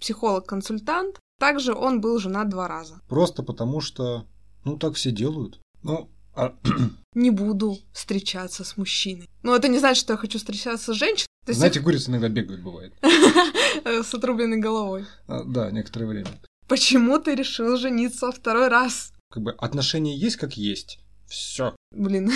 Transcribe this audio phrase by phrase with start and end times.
[0.00, 1.18] психолог-консультант.
[1.38, 3.00] Также он был женат два раза.
[3.08, 4.26] Просто потому что,
[4.64, 5.60] ну, так все делают.
[5.82, 6.54] Ну, а...
[7.14, 9.28] Не буду встречаться с мужчиной.
[9.42, 11.26] Но это не значит, что я хочу встречаться с женщиной.
[11.44, 12.94] То Знаете, курицы иногда бегают, бывает.
[13.84, 15.06] С отрубленной головой.
[15.26, 16.28] А, да, некоторое время.
[16.68, 19.12] Почему ты решил жениться второй раз?
[19.30, 21.00] Как бы отношения есть как есть.
[21.26, 21.74] Все.
[21.92, 22.30] Блин,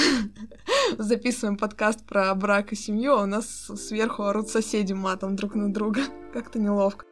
[0.98, 3.46] записываем подкаст про брак и семью, а у нас
[3.76, 6.02] сверху орут соседи матом друг на друга.
[6.32, 7.04] Как-то неловко.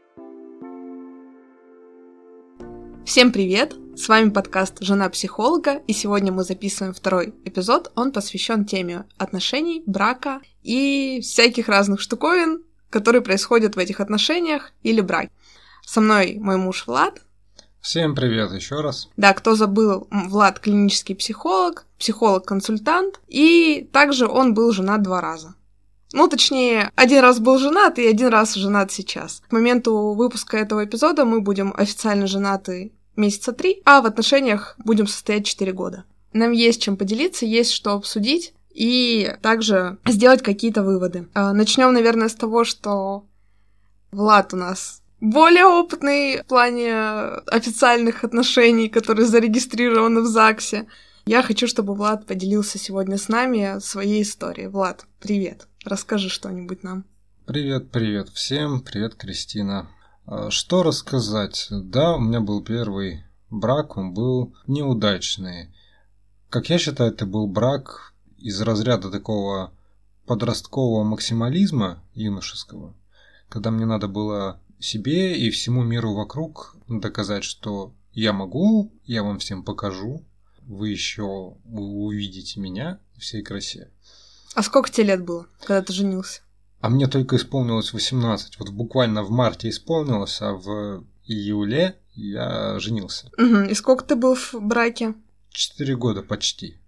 [3.04, 3.74] Всем привет!
[3.96, 7.90] С вами подкаст «Жена психолога», и сегодня мы записываем второй эпизод.
[7.96, 15.00] Он посвящен теме отношений, брака и всяких разных штуковин, которые происходят в этих отношениях или
[15.00, 15.32] браке.
[15.84, 17.20] Со мной мой муж Влад.
[17.80, 19.08] Всем привет еще раз.
[19.16, 25.56] Да, кто забыл, Влад клинический психолог, психолог-консультант, и также он был женат два раза.
[26.12, 29.42] Ну, точнее, один раз был женат и один раз женат сейчас.
[29.48, 35.06] К моменту выпуска этого эпизода мы будем официально женаты месяца три, а в отношениях будем
[35.06, 36.04] состоять четыре года.
[36.32, 41.28] Нам есть чем поделиться, есть что обсудить и также сделать какие-то выводы.
[41.34, 43.24] А, Начнем, наверное, с того, что
[44.10, 46.94] Влад у нас более опытный в плане
[47.46, 50.86] официальных отношений, которые зарегистрированы в ЗАГСе.
[51.26, 54.66] Я хочу, чтобы Влад поделился сегодня с нами своей историей.
[54.66, 55.68] Влад, привет.
[55.84, 57.04] Расскажи что-нибудь нам.
[57.44, 58.82] Привет, привет всем.
[58.82, 59.88] Привет, Кристина.
[60.26, 61.66] А, что рассказать?
[61.70, 65.74] Да, у меня был первый брак, он был неудачный.
[66.50, 69.72] Как я считаю, это был брак из разряда такого
[70.26, 72.94] подросткового максимализма юношеского,
[73.48, 79.40] когда мне надо было себе и всему миру вокруг доказать, что я могу, я вам
[79.40, 80.24] всем покажу,
[80.62, 83.90] вы еще увидите меня в всей красе.
[84.54, 86.42] А сколько тебе лет было, когда ты женился?
[86.80, 88.58] А мне только исполнилось 18.
[88.58, 93.30] Вот буквально в марте исполнилось, а в июле я женился.
[93.38, 93.70] Угу.
[93.70, 95.14] И сколько ты был в браке?
[95.50, 96.78] Четыре года почти.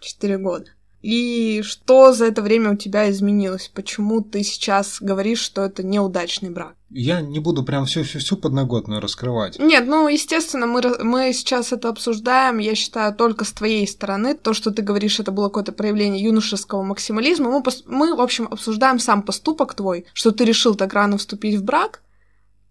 [0.00, 0.70] Четыре года.
[1.00, 3.70] И что за это время у тебя изменилось?
[3.72, 6.74] Почему ты сейчас говоришь, что это неудачный брак?
[6.90, 9.58] Я не буду прям всю-всю-всю подноготную раскрывать.
[9.58, 14.34] Нет, ну, естественно, мы, мы сейчас это обсуждаем, я считаю, только с твоей стороны.
[14.34, 17.50] То, что ты говоришь, это было какое-то проявление юношеского максимализма.
[17.50, 21.64] Мы, мы, в общем, обсуждаем сам поступок твой, что ты решил так рано вступить в
[21.64, 22.00] брак,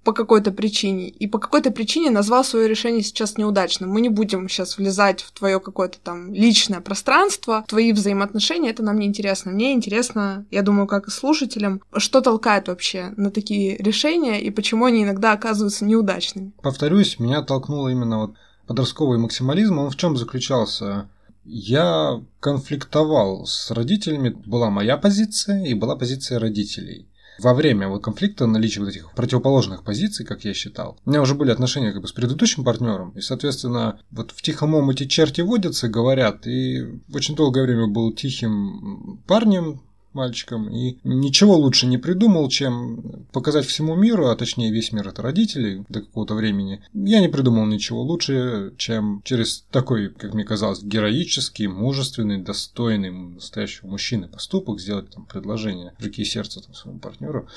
[0.08, 3.90] по какой-то причине, и по какой-то причине назвал свое решение сейчас неудачным.
[3.90, 9.00] Мы не будем сейчас влезать в твое какое-то там личное пространство, твои взаимоотношения, это нам
[9.00, 9.52] не интересно.
[9.52, 14.86] Мне интересно, я думаю, как и слушателям, что толкает вообще на такие решения и почему
[14.86, 16.54] они иногда оказываются неудачными.
[16.62, 18.36] Повторюсь, меня толкнуло именно вот
[18.66, 19.78] подростковый максимализм.
[19.78, 21.10] Он в чем заключался?
[21.44, 27.10] Я конфликтовал с родителями, была моя позиция и была позиция родителей
[27.40, 31.36] во время вот конфликта наличия вот этих противоположных позиций, как я считал, у меня уже
[31.36, 35.88] были отношения как бы с предыдущим партнером, и, соответственно, вот в тихом омуте черти водятся,
[35.88, 39.82] говорят, и очень долгое время был тихим парнем,
[40.18, 45.22] мальчиком, и ничего лучше не придумал, чем показать всему миру, а точнее весь мир это
[45.22, 46.82] родителей до какого-то времени.
[46.94, 53.88] Я не придумал ничего лучше, чем через такой, как мне казалось, героический, мужественный, достойный настоящего
[53.88, 57.48] мужчины поступок сделать там предложение руки и сердца там, своему партнеру,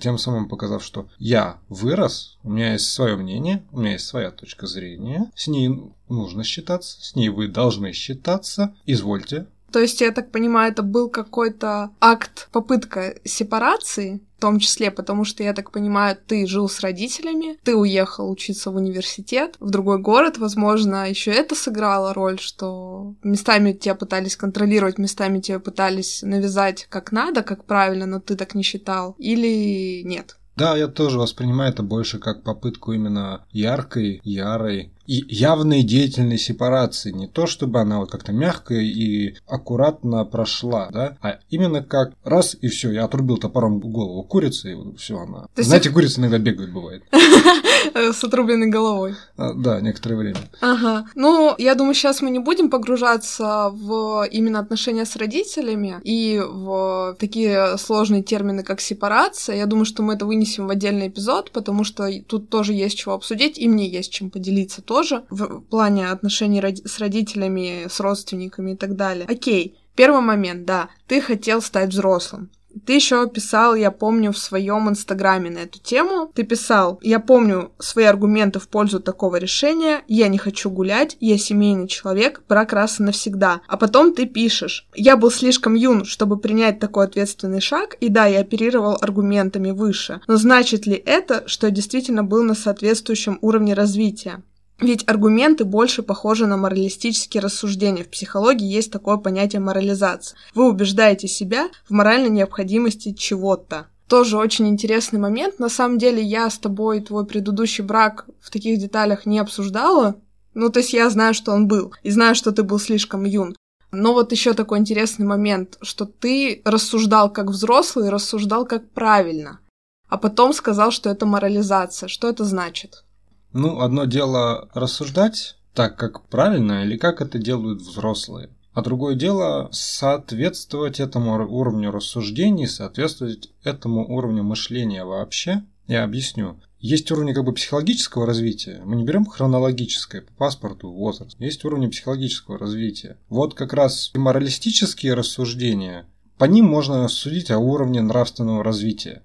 [0.00, 4.30] тем самым показав, что я вырос, у меня есть свое мнение, у меня есть своя
[4.30, 5.70] точка зрения, с ней
[6.08, 11.08] нужно считаться, с ней вы должны считаться, извольте, то есть, я так понимаю, это был
[11.08, 16.80] какой-то акт, попытка сепарации, в том числе, потому что, я так понимаю, ты жил с
[16.80, 23.14] родителями, ты уехал учиться в университет, в другой город, возможно, еще это сыграло роль, что
[23.24, 28.54] местами тебя пытались контролировать, местами тебя пытались навязать как надо, как правильно, но ты так
[28.54, 30.36] не считал, или нет?
[30.58, 37.10] Да, я тоже воспринимаю это больше как попытку именно яркой, ярой и явной деятельной сепарации.
[37.10, 42.56] Не то, чтобы она вот как-то мягко и аккуратно прошла, да, а именно как раз
[42.60, 45.46] и все, я отрубил топором голову курицы, и все она.
[45.54, 47.02] То Знаете, курицы иногда бегают, бывает.
[47.94, 49.14] С отрубленной головой.
[49.36, 50.40] А, да, некоторое время.
[50.60, 51.06] Ага.
[51.14, 57.16] Ну, я думаю, сейчас мы не будем погружаться в именно отношения с родителями и в
[57.18, 59.56] такие сложные термины, как сепарация.
[59.56, 63.14] Я думаю, что мы это вынесем в отдельный эпизод, потому что тут тоже есть чего
[63.14, 64.97] обсудить, и мне есть чем поделиться тоже
[65.30, 69.26] в плане отношений с родителями, с родственниками и так далее.
[69.28, 72.50] Окей, Первый момент, да, ты хотел стать взрослым.
[72.86, 76.30] Ты еще писал, я помню, в своем инстаграме на эту тему.
[76.32, 81.36] Ты писал, я помню свои аргументы в пользу такого решения, я не хочу гулять, я
[81.36, 83.62] семейный человек, брак раз и навсегда.
[83.66, 88.26] А потом ты пишешь, я был слишком юн, чтобы принять такой ответственный шаг, и да,
[88.26, 90.20] я оперировал аргументами выше.
[90.28, 94.44] Но значит ли это, что я действительно был на соответствующем уровне развития?
[94.80, 98.04] Ведь аргументы больше похожи на моралистические рассуждения.
[98.04, 100.38] В психологии есть такое понятие морализация.
[100.54, 103.88] Вы убеждаете себя в моральной необходимости чего-то.
[104.06, 105.58] Тоже очень интересный момент.
[105.58, 110.16] На самом деле я с тобой твой предыдущий брак в таких деталях не обсуждала.
[110.54, 113.54] Ну, то есть я знаю, что он был, и знаю, что ты был слишком юн.
[113.90, 119.60] Но вот еще такой интересный момент, что ты рассуждал как взрослый, рассуждал как правильно,
[120.08, 122.08] а потом сказал, что это морализация.
[122.08, 123.04] Что это значит?
[123.52, 128.50] Ну, одно дело рассуждать так, как правильно, или как это делают взрослые.
[128.74, 135.62] А другое дело соответствовать этому уровню рассуждений, соответствовать этому уровню мышления вообще.
[135.86, 136.60] Я объясню.
[136.80, 138.80] Есть уровни как бы психологического развития.
[138.84, 141.36] Мы не берем хронологическое по паспорту, возраст.
[141.40, 143.16] Есть уровни психологического развития.
[143.28, 146.06] Вот как раз и моралистические рассуждения,
[146.36, 149.22] по ним можно судить о уровне нравственного развития.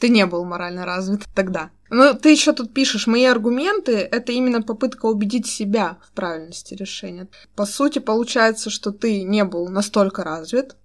[0.00, 1.70] Ты не был морально развит тогда.
[1.90, 7.28] Ну, ты еще тут пишешь, мои аргументы— это именно попытка убедить себя в правильности решения.
[7.54, 10.76] По сути, получается, что ты не был настолько развит,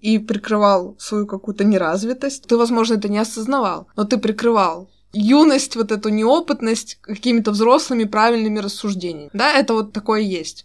[0.00, 2.46] и прикрывал свою какую-то неразвитость.
[2.46, 8.58] Ты, возможно, это не осознавал, но ты прикрывал юность, вот эту неопытность какими-то взрослыми правильными
[8.58, 9.30] рассуждениями.
[9.32, 10.64] Да, это вот такое есть.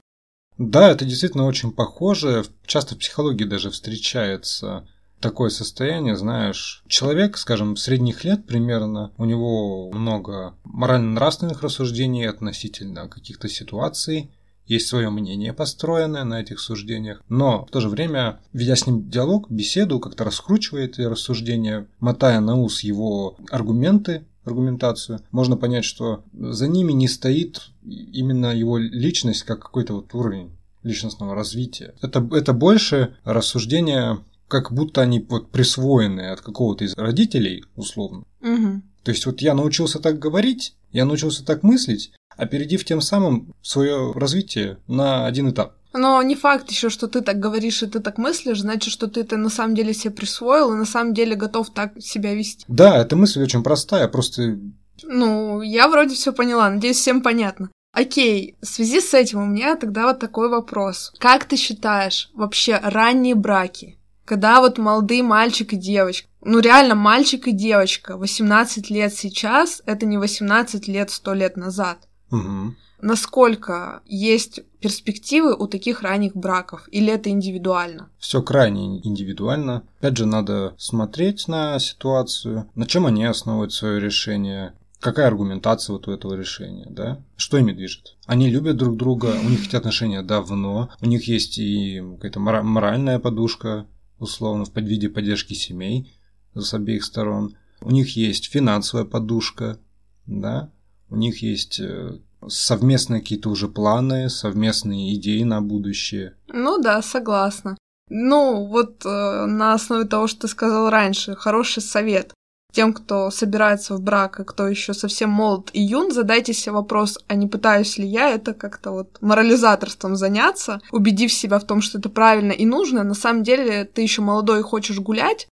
[0.57, 2.45] Да, это действительно очень похоже.
[2.65, 4.87] Часто в психологии даже встречается
[5.21, 13.47] такое состояние, знаешь, человек, скажем, средних лет примерно, у него много морально-нравственных рассуждений относительно каких-то
[13.47, 14.31] ситуаций,
[14.65, 19.09] есть свое мнение построенное на этих суждениях, но в то же время, ведя с ним
[19.09, 26.23] диалог, беседу, как-то раскручивает эти рассуждения, мотая на ус его аргументы, аргументацию, можно понять, что
[26.33, 30.51] за ними не стоит именно его личность как какой-то вот уровень
[30.83, 31.93] личностного развития.
[32.01, 34.19] Это, это больше рассуждение
[34.51, 38.25] как будто они вот присвоены от какого-то из родителей, условно.
[38.41, 38.81] Угу.
[39.03, 44.11] То есть вот я научился так говорить, я научился так мыслить, опередив тем самым свое
[44.11, 45.75] развитие на один этап.
[45.93, 49.21] Но не факт еще, что ты так говоришь и ты так мыслишь, значит, что ты
[49.21, 52.65] это на самом деле себе присвоил и на самом деле готов так себя вести.
[52.67, 54.59] Да, эта мысль очень простая, просто...
[55.03, 57.71] Ну, я вроде все поняла, надеюсь, всем понятно.
[57.93, 61.13] Окей, в связи с этим у меня тогда вот такой вопрос.
[61.19, 63.97] Как ты считаешь, вообще ранние браки
[64.31, 70.05] когда вот молодые мальчик и девочка, ну реально мальчик и девочка, 18 лет сейчас, это
[70.05, 72.07] не 18 лет 100 лет назад.
[72.31, 72.73] Угу.
[73.01, 78.09] Насколько есть перспективы у таких ранних браков, или это индивидуально?
[78.19, 79.83] Все крайне индивидуально.
[79.99, 86.07] Опять же, надо смотреть на ситуацию, на чем они основывают свое решение, какая аргументация вот
[86.07, 87.21] у этого решения, да?
[87.35, 88.15] Что ими движет?
[88.27, 93.19] Они любят друг друга, у них эти отношения давно, у них есть и какая-то моральная
[93.19, 93.87] подушка,
[94.21, 96.13] условно, в виде поддержки семей
[96.55, 97.55] с обеих сторон.
[97.81, 99.79] У них есть финансовая подушка,
[100.25, 100.71] да,
[101.09, 106.35] у них есть э, совместные какие-то уже планы, совместные идеи на будущее.
[106.47, 107.75] Ну да, согласна.
[108.09, 112.33] Ну, вот э, на основе того, что ты сказал раньше, хороший совет
[112.71, 117.19] тем, кто собирается в брак и кто еще совсем молод и юн, задайте себе вопрос,
[117.27, 121.99] а не пытаюсь ли я это как-то вот морализаторством заняться, убедив себя в том, что
[121.99, 123.03] это правильно и нужно.
[123.03, 125.47] На самом деле ты еще молодой и хочешь гулять,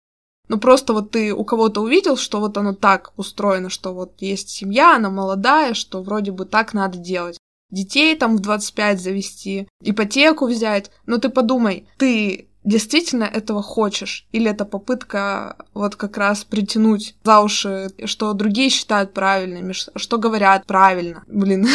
[0.48, 4.50] но просто вот ты у кого-то увидел, что вот оно так устроено, что вот есть
[4.50, 7.38] семья, она молодая, что вроде бы так надо делать.
[7.70, 10.90] Детей там в 25 завести, ипотеку взять.
[11.06, 14.26] Но ты подумай, ты действительно этого хочешь?
[14.32, 20.66] Или это попытка вот как раз притянуть за уши, что другие считают правильными, что говорят
[20.66, 21.22] правильно?
[21.26, 21.66] Блин,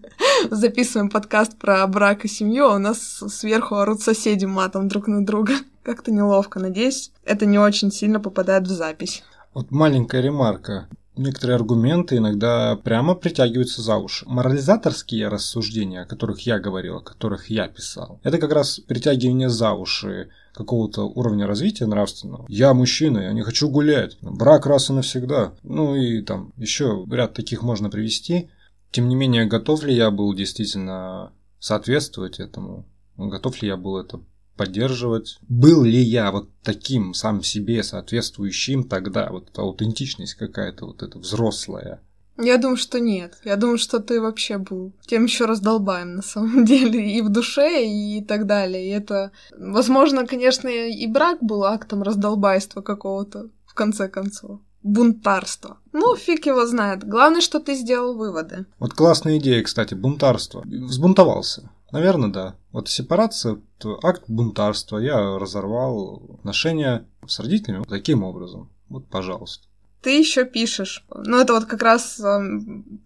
[0.50, 5.24] записываем подкаст про брак и семью, а у нас сверху орут соседи матом друг на
[5.24, 5.54] друга.
[5.82, 6.60] Как-то неловко.
[6.60, 9.22] Надеюсь, это не очень сильно попадает в запись.
[9.52, 14.24] Вот маленькая ремарка некоторые аргументы иногда прямо притягиваются за уши.
[14.28, 19.72] Морализаторские рассуждения, о которых я говорил, о которых я писал, это как раз притягивание за
[19.72, 22.46] уши какого-то уровня развития нравственного.
[22.48, 24.16] Я мужчина, я не хочу гулять.
[24.20, 25.54] Брак раз и навсегда.
[25.62, 28.50] Ну и там еще ряд таких можно привести.
[28.90, 32.86] Тем не менее, готов ли я был действительно соответствовать этому?
[33.16, 34.20] Готов ли я был это
[34.56, 35.38] поддерживать.
[35.48, 41.18] Был ли я вот таким сам себе соответствующим тогда, вот эта аутентичность какая-то вот эта
[41.18, 42.00] взрослая.
[42.36, 43.38] Я думаю, что нет.
[43.44, 47.84] Я думаю, что ты вообще был тем еще раздолбаем на самом деле и в душе,
[47.84, 48.86] и так далее.
[48.86, 54.60] И это, возможно, конечно, и брак был актом раздолбайства какого-то, в конце концов.
[54.82, 55.78] Бунтарство.
[55.92, 57.04] Ну, фиг его знает.
[57.04, 58.66] Главное, что ты сделал выводы.
[58.78, 60.62] Вот классная идея, кстати, бунтарство.
[60.66, 61.70] Взбунтовался.
[61.94, 62.56] Наверное, да.
[62.72, 63.60] Вот сепарация–
[64.02, 64.98] акт бунтарства.
[64.98, 68.68] Я разорвал отношения с родителями таким образом.
[68.88, 69.68] Вот, пожалуйста
[70.02, 71.02] ты еще пишешь.
[71.08, 72.38] Ну, это вот как раз э,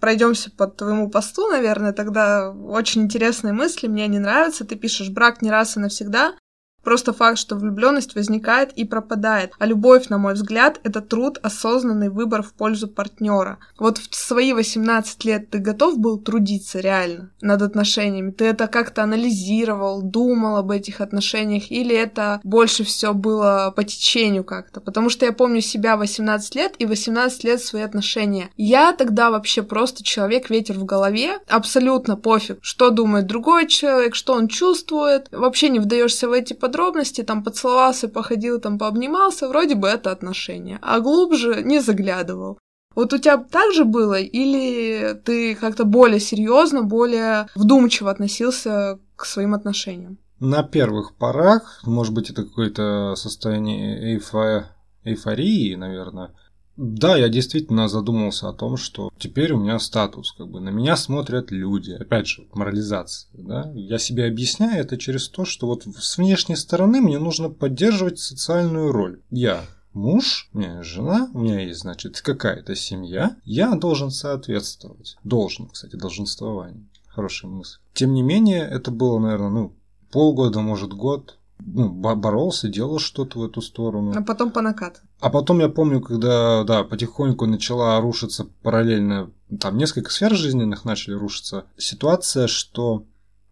[0.01, 4.65] пройдемся по твоему посту, наверное, тогда очень интересные мысли, мне они нравятся.
[4.65, 6.35] Ты пишешь брак не раз и навсегда,
[6.83, 9.53] Просто факт, что влюбленность возникает и пропадает.
[9.59, 13.59] А любовь, на мой взгляд, это труд, осознанный выбор в пользу партнера.
[13.79, 18.31] Вот в свои 18 лет ты готов был трудиться реально над отношениями?
[18.31, 21.71] Ты это как-то анализировал, думал об этих отношениях?
[21.71, 24.81] Или это больше все было по течению как-то?
[24.81, 28.51] Потому что я помню себя 18 лет и 18 лет свои отношения.
[28.57, 34.33] Я тогда вообще просто человек, ветер в голове, абсолютно пофиг, что думает другой человек, что
[34.33, 35.29] он чувствует.
[35.33, 40.11] Вообще не вдаешься в эти подробности подробности, там поцеловался, походил, там пообнимался, вроде бы это
[40.11, 42.59] отношения, а глубже не заглядывал.
[42.95, 49.25] Вот у тебя так же было, или ты как-то более серьезно, более вдумчиво относился к
[49.25, 50.19] своим отношениям?
[50.41, 54.65] На первых порах, может быть, это какое-то состояние эйфо...
[55.05, 56.35] эйфории, наверное,
[56.79, 60.97] да, я действительно задумался о том, что теперь у меня статус, как бы на меня
[60.97, 61.91] смотрят люди.
[61.91, 63.29] Опять же, морализация.
[63.35, 63.73] Да?
[63.75, 68.93] Я себе объясняю это через то, что вот с внешней стороны мне нужно поддерживать социальную
[68.93, 69.21] роль.
[69.31, 75.17] Я муж, у меня есть жена, у меня есть, значит, какая-то семья, я должен соответствовать.
[75.25, 76.87] Должен, кстати, долженствование.
[77.09, 77.81] Хорошая мысль.
[77.93, 79.73] Тем не менее, это было, наверное, ну,
[80.13, 84.13] полгода, может, год ну, боролся, делал что-то в эту сторону.
[84.17, 85.03] А потом по накат.
[85.21, 91.15] А потом я помню, когда, да, потихоньку начала рушиться параллельно, там несколько сфер жизненных начали
[91.15, 93.05] рушиться, ситуация, что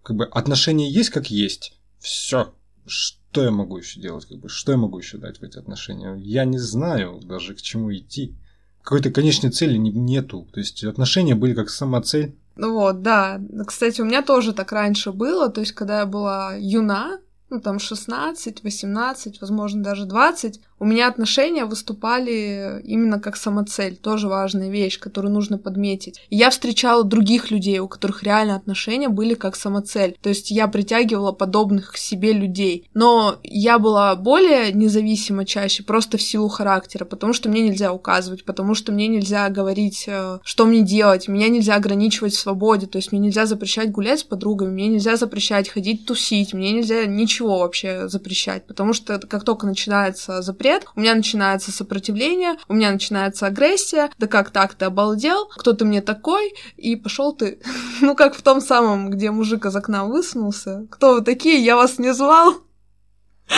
[0.02, 1.76] как бы отношения есть как есть.
[1.98, 2.54] Все.
[2.86, 4.26] Что я могу еще делать?
[4.26, 6.14] Как бы, что я могу еще дать в эти отношения?
[6.14, 8.36] Я не знаю даже к чему идти.
[8.82, 10.46] Какой-то конечной цели нету.
[10.52, 12.36] То есть отношения были как сама цель.
[12.54, 13.40] Ну вот, да.
[13.66, 15.48] Кстати, у меня тоже так раньше было.
[15.50, 17.18] То есть, когда я была юна,
[17.50, 23.96] ну, там 16, 18, возможно, даже 20, у меня отношения выступали именно как самоцель.
[23.96, 26.20] Тоже важная вещь, которую нужно подметить.
[26.28, 30.16] И я встречала других людей, у которых реально отношения были как самоцель.
[30.20, 32.88] То есть я притягивала подобных к себе людей.
[32.94, 38.44] Но я была более независима чаще, просто в силу характера, потому что мне нельзя указывать,
[38.44, 42.96] потому что мне нельзя говорить, э, что мне делать, меня нельзя ограничивать в свободе, то
[42.96, 47.58] есть мне нельзя запрещать гулять с подругами, мне нельзя запрещать ходить тусить, мне нельзя ничего
[47.58, 52.90] вообще запрещать, потому что как только начинается запрет, запрет, у меня начинается сопротивление, у меня
[52.90, 57.60] начинается агрессия, да как так ты обалдел, кто ты мне такой, и пошел ты,
[58.00, 61.98] ну как в том самом, где мужик из окна высунулся, кто вы такие, я вас
[61.98, 62.54] не звал.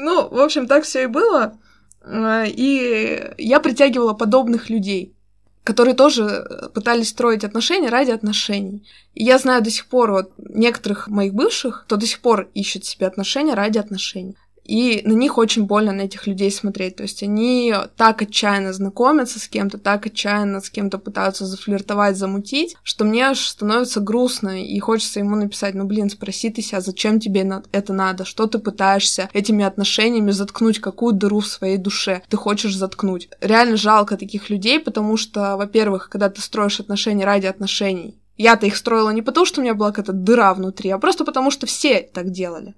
[0.00, 1.58] Ну, в общем, так все и было.
[2.06, 5.16] И я притягивала подобных людей,
[5.64, 8.86] которые тоже пытались строить отношения ради отношений.
[9.14, 12.84] И я знаю до сих пор вот некоторых моих бывших, кто до сих пор ищет
[12.84, 14.36] себе отношения ради отношений.
[14.68, 16.96] И на них очень больно, на этих людей смотреть.
[16.96, 22.76] То есть они так отчаянно знакомятся с кем-то, так отчаянно с кем-то пытаются зафлиртовать, замутить,
[22.82, 27.18] что мне аж становится грустно, и хочется ему написать, ну, блин, спроси ты себя, зачем
[27.18, 32.36] тебе это надо, что ты пытаешься этими отношениями заткнуть, какую дыру в своей душе ты
[32.36, 33.30] хочешь заткнуть.
[33.40, 38.76] Реально жалко таких людей, потому что, во-первых, когда ты строишь отношения ради отношений, я-то их
[38.76, 42.00] строила не потому, что у меня была какая-то дыра внутри, а просто потому, что все
[42.00, 42.74] так делали.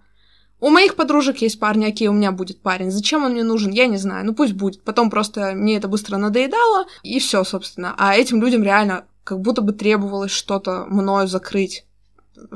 [0.61, 2.91] У моих подружек есть парни, окей, у меня будет парень.
[2.91, 4.27] Зачем он мне нужен, я не знаю.
[4.27, 4.83] Ну пусть будет.
[4.83, 7.95] Потом просто мне это быстро надоедало, и все, собственно.
[7.99, 11.87] А этим людям реально как будто бы требовалось что-то мною закрыть.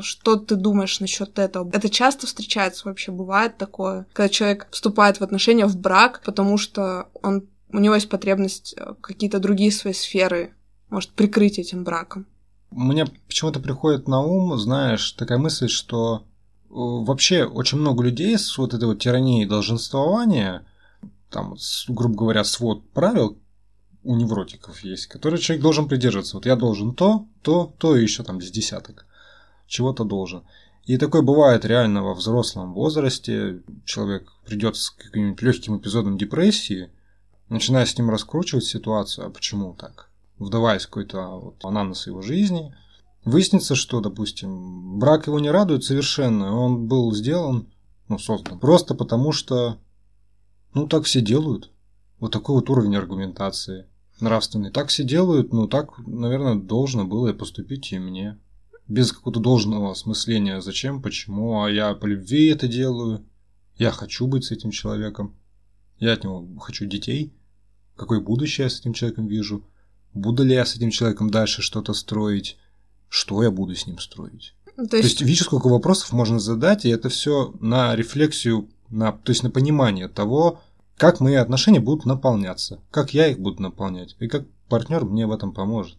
[0.00, 1.68] Что ты думаешь насчет этого?
[1.73, 7.08] Это часто встречается вообще, бывает такое, когда человек вступает в отношения, в брак, потому что
[7.23, 10.54] он, у него есть потребность э, какие-то другие свои сферы,
[10.88, 12.26] может, прикрыть этим браком.
[12.70, 16.25] Мне почему-то приходит на ум, знаешь, такая мысль, что
[16.74, 20.66] вообще очень много людей с вот этой вот тиранией долженствования,
[21.30, 21.56] там,
[21.88, 23.38] грубо говоря, свод правил
[24.02, 26.36] у невротиков есть, которые человек должен придерживаться.
[26.36, 29.06] Вот я должен то, то, то и еще там с десяток.
[29.66, 30.42] Чего-то должен.
[30.84, 33.62] И такое бывает реально во взрослом возрасте.
[33.86, 36.90] Человек придет с каким-нибудь легким эпизодом депрессии,
[37.48, 40.10] начиная с ним раскручивать ситуацию, а почему так?
[40.38, 42.74] Вдаваясь в какой-то вот ананас его жизни,
[43.24, 47.72] Выяснится, что, допустим, брак его не радует совершенно, он был сделан,
[48.08, 49.78] ну, создан, просто потому что,
[50.74, 51.70] ну, так все делают.
[52.18, 53.86] Вот такой вот уровень аргументации.
[54.20, 54.70] нравственный.
[54.70, 58.38] Так все делают, ну так, наверное, должно было и поступить и мне.
[58.86, 63.26] Без какого-то должного осмысления, зачем, почему, а я по любви это делаю.
[63.76, 65.34] Я хочу быть с этим человеком.
[65.98, 67.34] Я от него хочу детей.
[67.96, 69.66] Какое будущее я с этим человеком вижу.
[70.12, 72.56] Буду ли я с этим человеком дальше что-то строить?
[73.14, 74.54] Что я буду с ним строить?
[74.75, 79.12] То есть, То есть видишь, сколько вопросов можно задать, и это все на рефлексию, на,
[79.12, 80.61] то есть на понимание того,
[80.97, 85.33] как мои отношения будут наполняться, как я их буду наполнять, и как партнер мне в
[85.33, 85.97] этом поможет.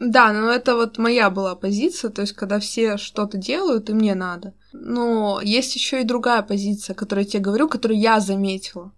[0.00, 4.14] Да, но это вот моя была позиция, то есть когда все что-то делают, и мне
[4.14, 4.54] надо.
[4.72, 8.90] Но есть еще и другая позиция, которую я тебе говорю, которую я заметила.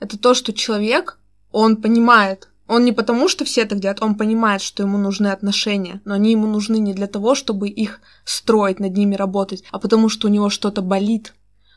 [0.00, 1.18] Это то, что человек,
[1.50, 6.00] он понимает, он не потому, что все это делают, он понимает, что ему нужны отношения,
[6.04, 10.08] но они ему нужны не для того, чтобы их строить, над ними работать, а потому
[10.08, 11.34] что у него что-то болит,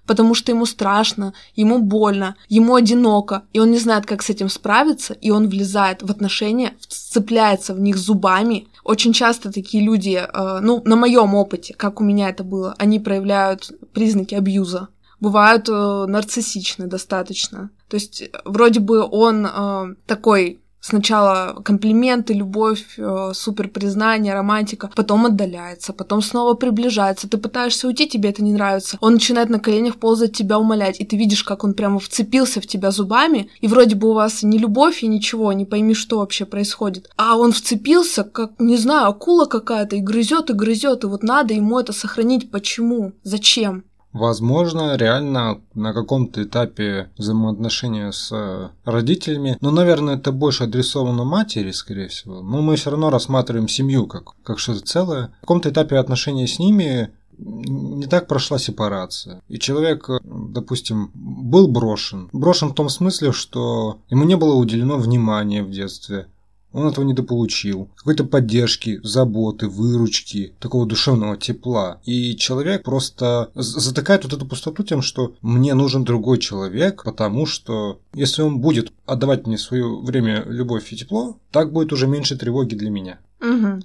[0.10, 4.50] потому что ему страшно, ему больно, ему одиноко, и он не знает, как с этим
[4.50, 8.67] справиться, и он влезает в отношения, цепляется в них зубами.
[8.84, 13.00] Очень часто такие люди, э, ну, на моем опыте, как у меня это было, они
[13.00, 14.88] проявляют признаки абьюза,
[15.19, 17.69] бывают э, нарциссичны достаточно.
[17.88, 25.27] То есть вроде бы он э, такой Сначала комплименты, любовь, э, супер признание, романтика, потом
[25.27, 27.29] отдаляется, потом снова приближается.
[27.29, 28.98] Ты пытаешься уйти, тебе это не нравится.
[29.00, 32.65] Он начинает на коленях ползать, тебя умолять, и ты видишь, как он прямо вцепился в
[32.65, 36.46] тебя зубами, и вроде бы у вас не любовь и ничего, не пойми, что вообще
[36.46, 37.08] происходит.
[37.17, 41.53] А он вцепился, как, не знаю, акула какая-то, и грызет, и грызет, и вот надо
[41.53, 42.50] ему это сохранить.
[42.50, 43.12] Почему?
[43.22, 43.84] Зачем?
[44.13, 51.71] Возможно, реально на каком-то этапе взаимоотношения с э, родителями, но, наверное, это больше адресовано матери,
[51.71, 52.41] скорее всего.
[52.41, 55.21] Но мы все равно рассматриваем семью как, как что-то целое.
[55.21, 59.41] На каком-то этапе отношения с ними не так прошла сепарация.
[59.47, 62.29] И человек, допустим, был брошен.
[62.33, 66.27] Брошен в том смысле, что ему не было уделено внимания в детстве
[66.71, 67.89] он этого недополучил.
[67.95, 71.99] Какой-то поддержки, заботы, выручки, такого душевного тепла.
[72.05, 77.99] И человек просто затыкает вот эту пустоту тем, что мне нужен другой человек, потому что
[78.13, 82.75] если он будет отдавать мне свое время, любовь и тепло, так будет уже меньше тревоги
[82.75, 83.19] для меня.
[83.41, 83.81] Угу.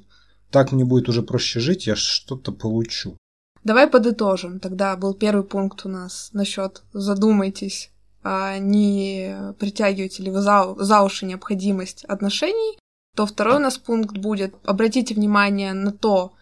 [0.50, 3.16] Так мне будет уже проще жить, я что-то получу.
[3.64, 4.60] Давай подытожим.
[4.60, 7.90] Тогда был первый пункт у нас насчет задумайтесь
[8.24, 12.78] не притягиваете ли вы за, за уши необходимость отношений,
[13.14, 16.32] то второй у нас пункт будет обратите внимание на то,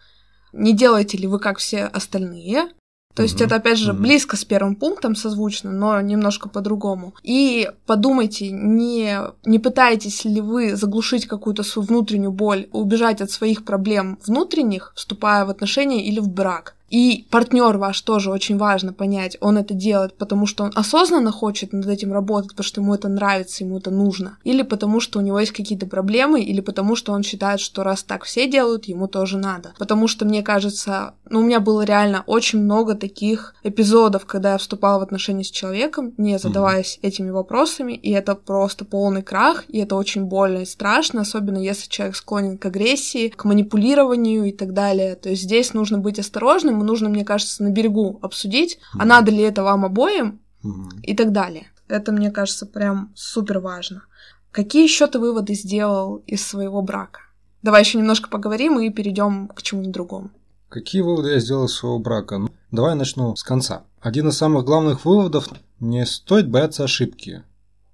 [0.53, 2.69] не делаете ли вы как все остальные,
[3.15, 3.45] то есть mm-hmm.
[3.45, 3.99] это, опять же, mm-hmm.
[3.99, 7.13] близко с первым пунктом созвучно, но немножко по-другому.
[7.21, 13.65] И подумайте, не, не пытаетесь ли вы заглушить какую-то свою внутреннюю боль, убежать от своих
[13.65, 16.75] проблем внутренних, вступая в отношения или в брак.
[16.93, 21.73] И партнер ваш тоже очень важно понять, он это делает, потому что он осознанно хочет
[21.73, 25.23] над этим работать, потому что ему это нравится, ему это нужно, или потому что у
[25.23, 29.07] него есть какие-то проблемы, или потому что он считает, что раз так все делают, ему
[29.07, 29.73] тоже надо.
[29.79, 34.59] Потому что мне кажется, ну у меня было реально очень много таких эпизодов, когда я
[34.59, 37.07] вступала в отношения с человеком, не задаваясь mm-hmm.
[37.07, 41.89] этими вопросами, и это просто полный крах, и это очень больно и страшно, особенно если
[41.89, 45.15] человек склонен к агрессии, к манипулированию и так далее.
[45.15, 48.97] То есть здесь нужно быть осторожным, нужно, мне кажется, на берегу обсудить, mm-hmm.
[48.99, 51.01] а надо ли это вам обоим mm-hmm.
[51.03, 51.67] и так далее.
[51.87, 54.03] Это, мне кажется, прям супер важно.
[54.51, 57.21] Какие еще ты выводы сделал из своего брака?
[57.61, 60.29] Давай еще немножко поговорим и перейдем к чему-нибудь другому.
[60.69, 62.37] Какие выводы я сделал из своего брака?
[62.37, 63.83] Ну, давай начну с конца.
[64.01, 65.49] Один из самых главных выводов–
[65.83, 67.43] не стоит бояться ошибки.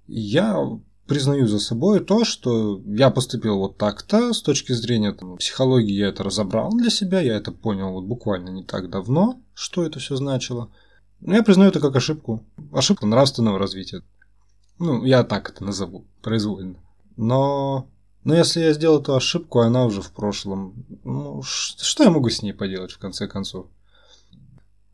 [0.06, 0.56] Я
[1.10, 6.06] признаю за собой то, что я поступил вот так-то, с точки зрения там, психологии я
[6.10, 10.14] это разобрал для себя, я это понял вот буквально не так давно, что это все
[10.14, 10.70] значило.
[11.20, 12.44] Но я признаю это как ошибку.
[12.72, 14.04] Ошибку нравственного развития.
[14.78, 16.76] Ну, я так это назову, произвольно.
[17.16, 17.88] Но,
[18.22, 22.40] но если я сделал эту ошибку, она уже в прошлом, ну, что я могу с
[22.40, 23.66] ней поделать в конце концов?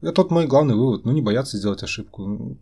[0.01, 1.05] Это тот мой главный вывод.
[1.05, 2.57] Ну, не бояться сделать ошибку.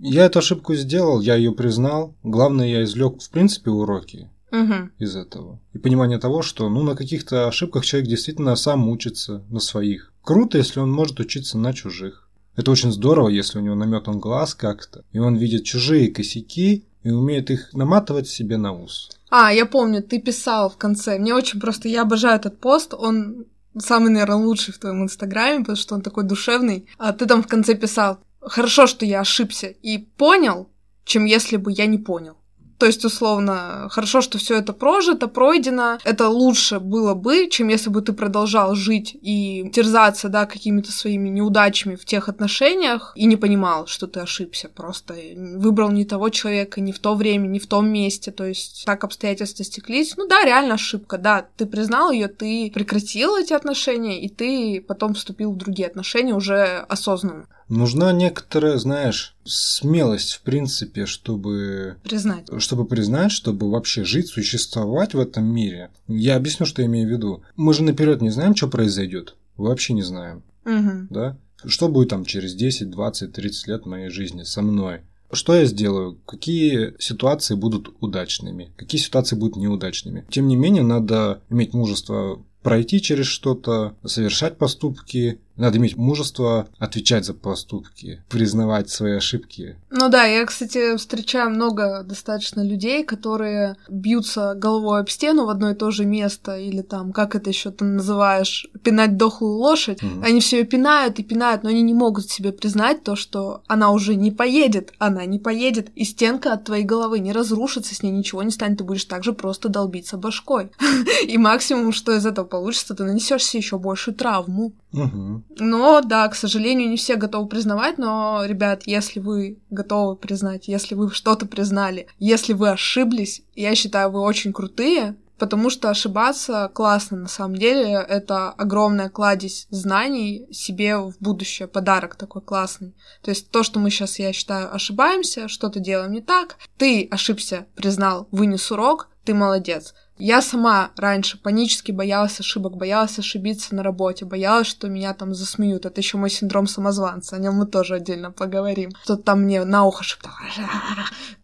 [0.00, 2.14] Я эту ошибку сделал, я ее признал.
[2.22, 4.90] Главное, я извлек в принципе уроки угу.
[4.98, 5.60] из этого.
[5.72, 10.12] И понимание того, что ну, на каких-то ошибках человек действительно сам учится, на своих.
[10.22, 12.28] Круто, если он может учиться на чужих.
[12.56, 17.10] Это очень здорово, если у него наметан глаз как-то, и он видит чужие косяки и
[17.10, 19.10] умеет их наматывать себе на ус.
[19.30, 21.18] А, я помню, ты писал в конце.
[21.18, 23.46] Мне очень просто, я обожаю этот пост, он
[23.78, 26.88] самый, наверное, лучший в твоем инстаграме, потому что он такой душевный.
[26.98, 30.70] А ты там в конце писал, хорошо, что я ошибся и понял,
[31.04, 32.36] чем если бы я не понял.
[32.78, 35.98] То есть, условно, хорошо, что все это прожито, пройдено.
[36.04, 41.28] Это лучше было бы, чем если бы ты продолжал жить и терзаться, да, какими-то своими
[41.28, 44.68] неудачами в тех отношениях и не понимал, что ты ошибся.
[44.68, 45.16] Просто
[45.56, 48.30] выбрал не того человека, не в то время, не в том месте.
[48.30, 50.14] То есть, так обстоятельства стеклись.
[50.16, 51.48] Ну да, реально ошибка, да.
[51.56, 56.84] Ты признал ее, ты прекратил эти отношения, и ты потом вступил в другие отношения уже
[56.88, 57.48] осознанно.
[57.68, 61.96] Нужна некоторая, знаешь, смелость, в принципе, чтобы...
[62.02, 62.46] Признать.
[62.58, 65.90] Чтобы признать, чтобы вообще жить, существовать в этом мире.
[66.06, 67.42] Я объясню, что я имею в виду.
[67.56, 69.36] Мы же наперед не знаем, что произойдет.
[69.56, 70.42] Вообще не знаем.
[70.64, 71.08] Угу.
[71.10, 71.36] Да?
[71.64, 75.02] Что будет там через 10, 20, 30 лет моей жизни со мной?
[75.30, 76.18] Что я сделаю?
[76.24, 78.72] Какие ситуации будут удачными?
[78.76, 80.24] Какие ситуации будут неудачными?
[80.30, 87.24] Тем не менее, надо иметь мужество пройти через что-то, совершать поступки, надо иметь мужество отвечать
[87.24, 89.76] за поступки, признавать свои ошибки.
[89.90, 95.70] Ну да, я, кстати, встречаю много достаточно людей, которые бьются головой об стену в одно
[95.70, 100.02] и то же место, или там, как это еще ты называешь, пинать дохлую лошадь.
[100.02, 100.22] Угу.
[100.24, 103.90] Они все ее пинают и пинают, но они не могут себе признать то, что она
[103.90, 108.12] уже не поедет, она не поедет, и стенка от твоей головы не разрушится, с ней
[108.12, 110.70] ничего не станет, ты будешь также просто долбиться башкой.
[111.26, 114.72] И максимум, что из этого получится, ты нанесешь себе еще большую травму.
[114.92, 115.42] Угу.
[115.58, 120.94] Но, да, к сожалению, не все готовы признавать, но, ребят, если вы готовы признать, если
[120.94, 127.16] вы что-то признали, если вы ошиблись, я считаю, вы очень крутые, потому что ошибаться классно
[127.16, 127.92] на самом деле.
[127.92, 132.94] Это огромная кладезь знаний себе в будущее, подарок такой классный.
[133.22, 137.66] То есть то, что мы сейчас, я считаю, ошибаемся, что-то делаем не так, ты ошибся,
[137.74, 139.94] признал, вынес урок, ты молодец.
[140.18, 145.86] Я сама раньше панически боялась ошибок, боялась ошибиться на работе, боялась, что меня там засмеют.
[145.86, 148.90] Это еще мой синдром самозванца, о нем мы тоже отдельно поговорим.
[149.04, 150.32] Кто-то там мне на ухо шептал,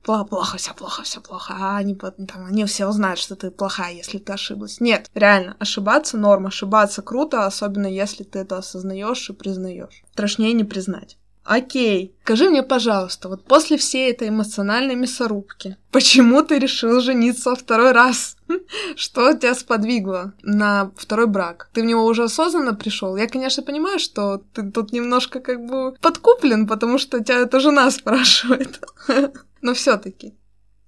[0.03, 3.95] плохо, плохо, все плохо, все плохо, а они, там, они все узнают, что ты плохая,
[3.95, 4.81] если ты ошиблась.
[4.81, 10.03] Нет, реально, ошибаться норм, ошибаться круто, особенно если ты это осознаешь и признаешь.
[10.13, 11.17] Страшнее не признать.
[11.45, 17.93] Окей, скажи мне, пожалуйста, вот после всей этой эмоциональной мясорубки, почему ты решил жениться второй
[17.93, 18.37] раз?
[18.97, 21.69] Что тебя сподвигло на второй брак?
[21.75, 23.17] Ты в него уже осознанно пришел?
[23.17, 27.91] Я, конечно, понимаю, что ты тут немножко как бы подкуплен, потому что тебя эта жена
[27.91, 28.81] спрашивает.
[29.61, 30.35] Но все-таки,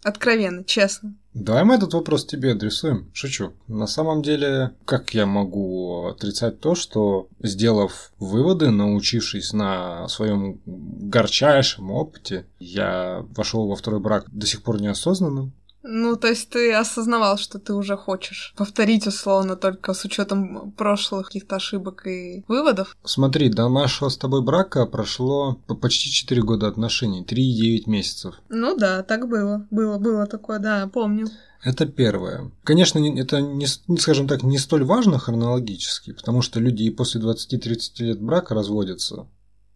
[0.06, 1.14] откровенно, честно.
[1.34, 3.10] Давай мы этот вопрос тебе адресуем.
[3.12, 3.52] Шучу.
[3.66, 11.90] На самом деле, как я могу отрицать то, что сделав выводы, научившись на своем горчайшем
[11.90, 15.52] опыте, я вошел во второй брак до сих пор неосознанным.
[15.88, 21.26] Ну, то есть ты осознавал, что ты уже хочешь повторить условно, только с учетом прошлых
[21.26, 22.96] каких-то ошибок и выводов?
[23.04, 28.34] Смотри, до нашего с тобой брака прошло почти 4 года отношений, 3,9 месяцев.
[28.48, 29.66] Ну да, так было.
[29.70, 31.28] Было, было такое, да, помню.
[31.62, 32.50] Это первое.
[32.64, 33.66] Конечно, это, не,
[33.98, 39.26] скажем так, не столь важно хронологически, потому что люди и после 20-30 лет брака разводятся.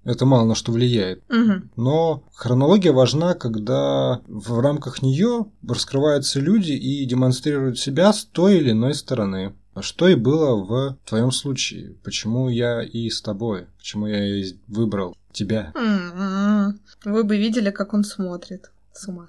[0.04, 1.22] Это мало на что влияет.
[1.28, 1.62] Угу.
[1.76, 8.70] Но хронология важна, когда в рамках нее раскрываются люди и демонстрируют себя с той или
[8.70, 9.54] иной стороны.
[9.74, 11.94] А что и было в твоем случае.
[12.02, 13.66] Почему я и с тобой?
[13.78, 15.72] Почему я и выбрал тебя?
[17.04, 18.70] Вы бы видели, как он смотрит.
[18.92, 19.28] С ума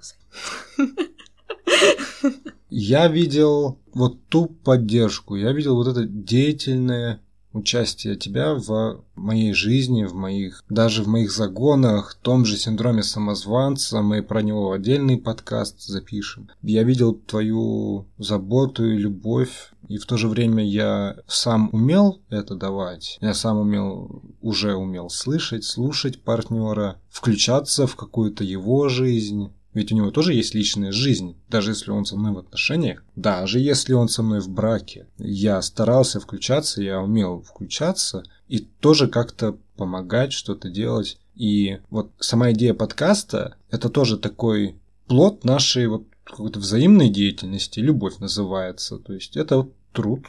[2.68, 7.20] Я видел вот ту поддержку, я видел вот это деятельное
[7.52, 13.02] участие тебя в моей жизни, в моих, даже в моих загонах, в том же синдроме
[13.02, 16.50] самозванца, мы про него отдельный подкаст запишем.
[16.62, 22.54] Я видел твою заботу и любовь, и в то же время я сам умел это
[22.54, 23.18] давать.
[23.20, 29.96] Я сам умел, уже умел слышать, слушать партнера, включаться в какую-то его жизнь, ведь у
[29.96, 34.08] него тоже есть личная жизнь, даже если он со мной в отношениях, даже если он
[34.08, 35.06] со мной в браке.
[35.18, 41.18] Я старался включаться, я умел включаться и тоже как-то помогать, что-то делать.
[41.34, 48.18] И вот сама идея подкаста– это тоже такой плод нашей вот какой-то взаимной деятельности, любовь
[48.18, 48.98] называется.
[48.98, 50.26] То есть это труд,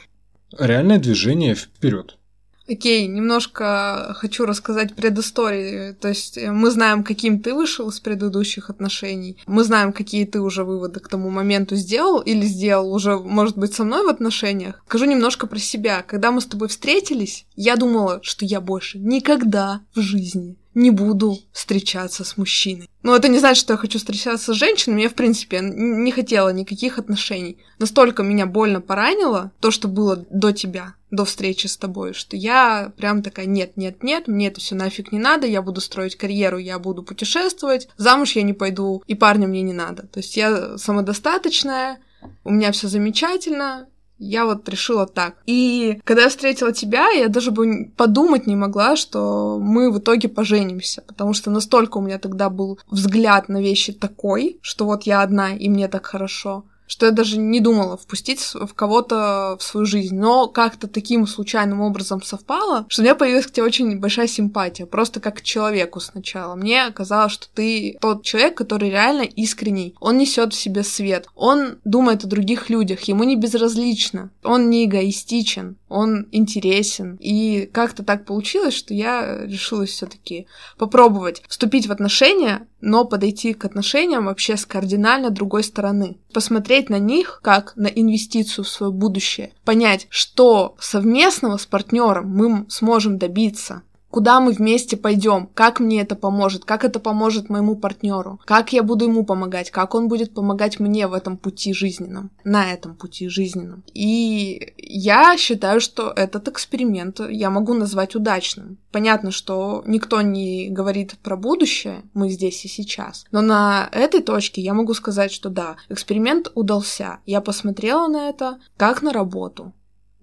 [0.58, 2.18] реальное движение вперед.
[2.66, 5.94] Окей, немножко хочу рассказать предысторию.
[5.94, 9.36] То есть э, мы знаем, каким ты вышел из предыдущих отношений.
[9.46, 13.74] Мы знаем, какие ты уже выводы к тому моменту сделал или сделал уже, может быть,
[13.74, 14.82] со мной в отношениях.
[14.86, 16.02] Скажу немножко про себя.
[16.02, 21.38] Когда мы с тобой встретились, я думала, что я больше никогда в жизни не буду
[21.52, 22.88] встречаться с мужчиной.
[23.02, 25.02] Но это не значит, что я хочу встречаться с женщинами.
[25.02, 27.58] Я, в принципе, не хотела никаких отношений.
[27.78, 32.92] Настолько меня больно поранило то, что было до тебя, до встречи с тобой, что я
[32.96, 36.58] прям такая, нет, нет, нет, мне это все нафиг не надо, я буду строить карьеру,
[36.58, 40.06] я буду путешествовать, замуж я не пойду, и парня мне не надо.
[40.08, 41.98] То есть я самодостаточная,
[42.42, 43.86] у меня все замечательно,
[44.18, 45.36] я вот решила так.
[45.46, 50.28] И когда я встретила тебя, я даже бы подумать не могла, что мы в итоге
[50.28, 55.22] поженимся, потому что настолько у меня тогда был взгляд на вещи такой, что вот я
[55.22, 59.86] одна, и мне так хорошо что я даже не думала впустить в кого-то в свою
[59.86, 60.16] жизнь.
[60.16, 64.86] Но как-то таким случайным образом совпало, что у меня появилась к тебе очень большая симпатия,
[64.86, 66.54] просто как к человеку сначала.
[66.54, 69.94] Мне казалось, что ты тот человек, который реально искренний.
[70.00, 71.26] Он несет в себе свет.
[71.34, 74.30] Он думает о других людях, ему не безразлично.
[74.42, 77.16] Он не эгоистичен, он интересен.
[77.20, 83.64] И как-то так получилось, что я решилась все-таки попробовать вступить в отношения, но подойти к
[83.64, 86.18] отношениям вообще с кардинально другой стороны.
[86.32, 89.52] Посмотреть на них как на инвестицию в свое будущее.
[89.64, 93.82] Понять, что совместного с партнером мы сможем добиться
[94.14, 98.84] куда мы вместе пойдем, как мне это поможет, как это поможет моему партнеру, как я
[98.84, 103.28] буду ему помогать, как он будет помогать мне в этом пути жизненном, на этом пути
[103.28, 103.82] жизненном.
[103.92, 108.78] И я считаю, что этот эксперимент я могу назвать удачным.
[108.92, 113.24] Понятно, что никто не говорит про будущее, мы здесь и сейчас.
[113.32, 117.18] Но на этой точке я могу сказать, что да, эксперимент удался.
[117.26, 119.72] Я посмотрела на это как на работу.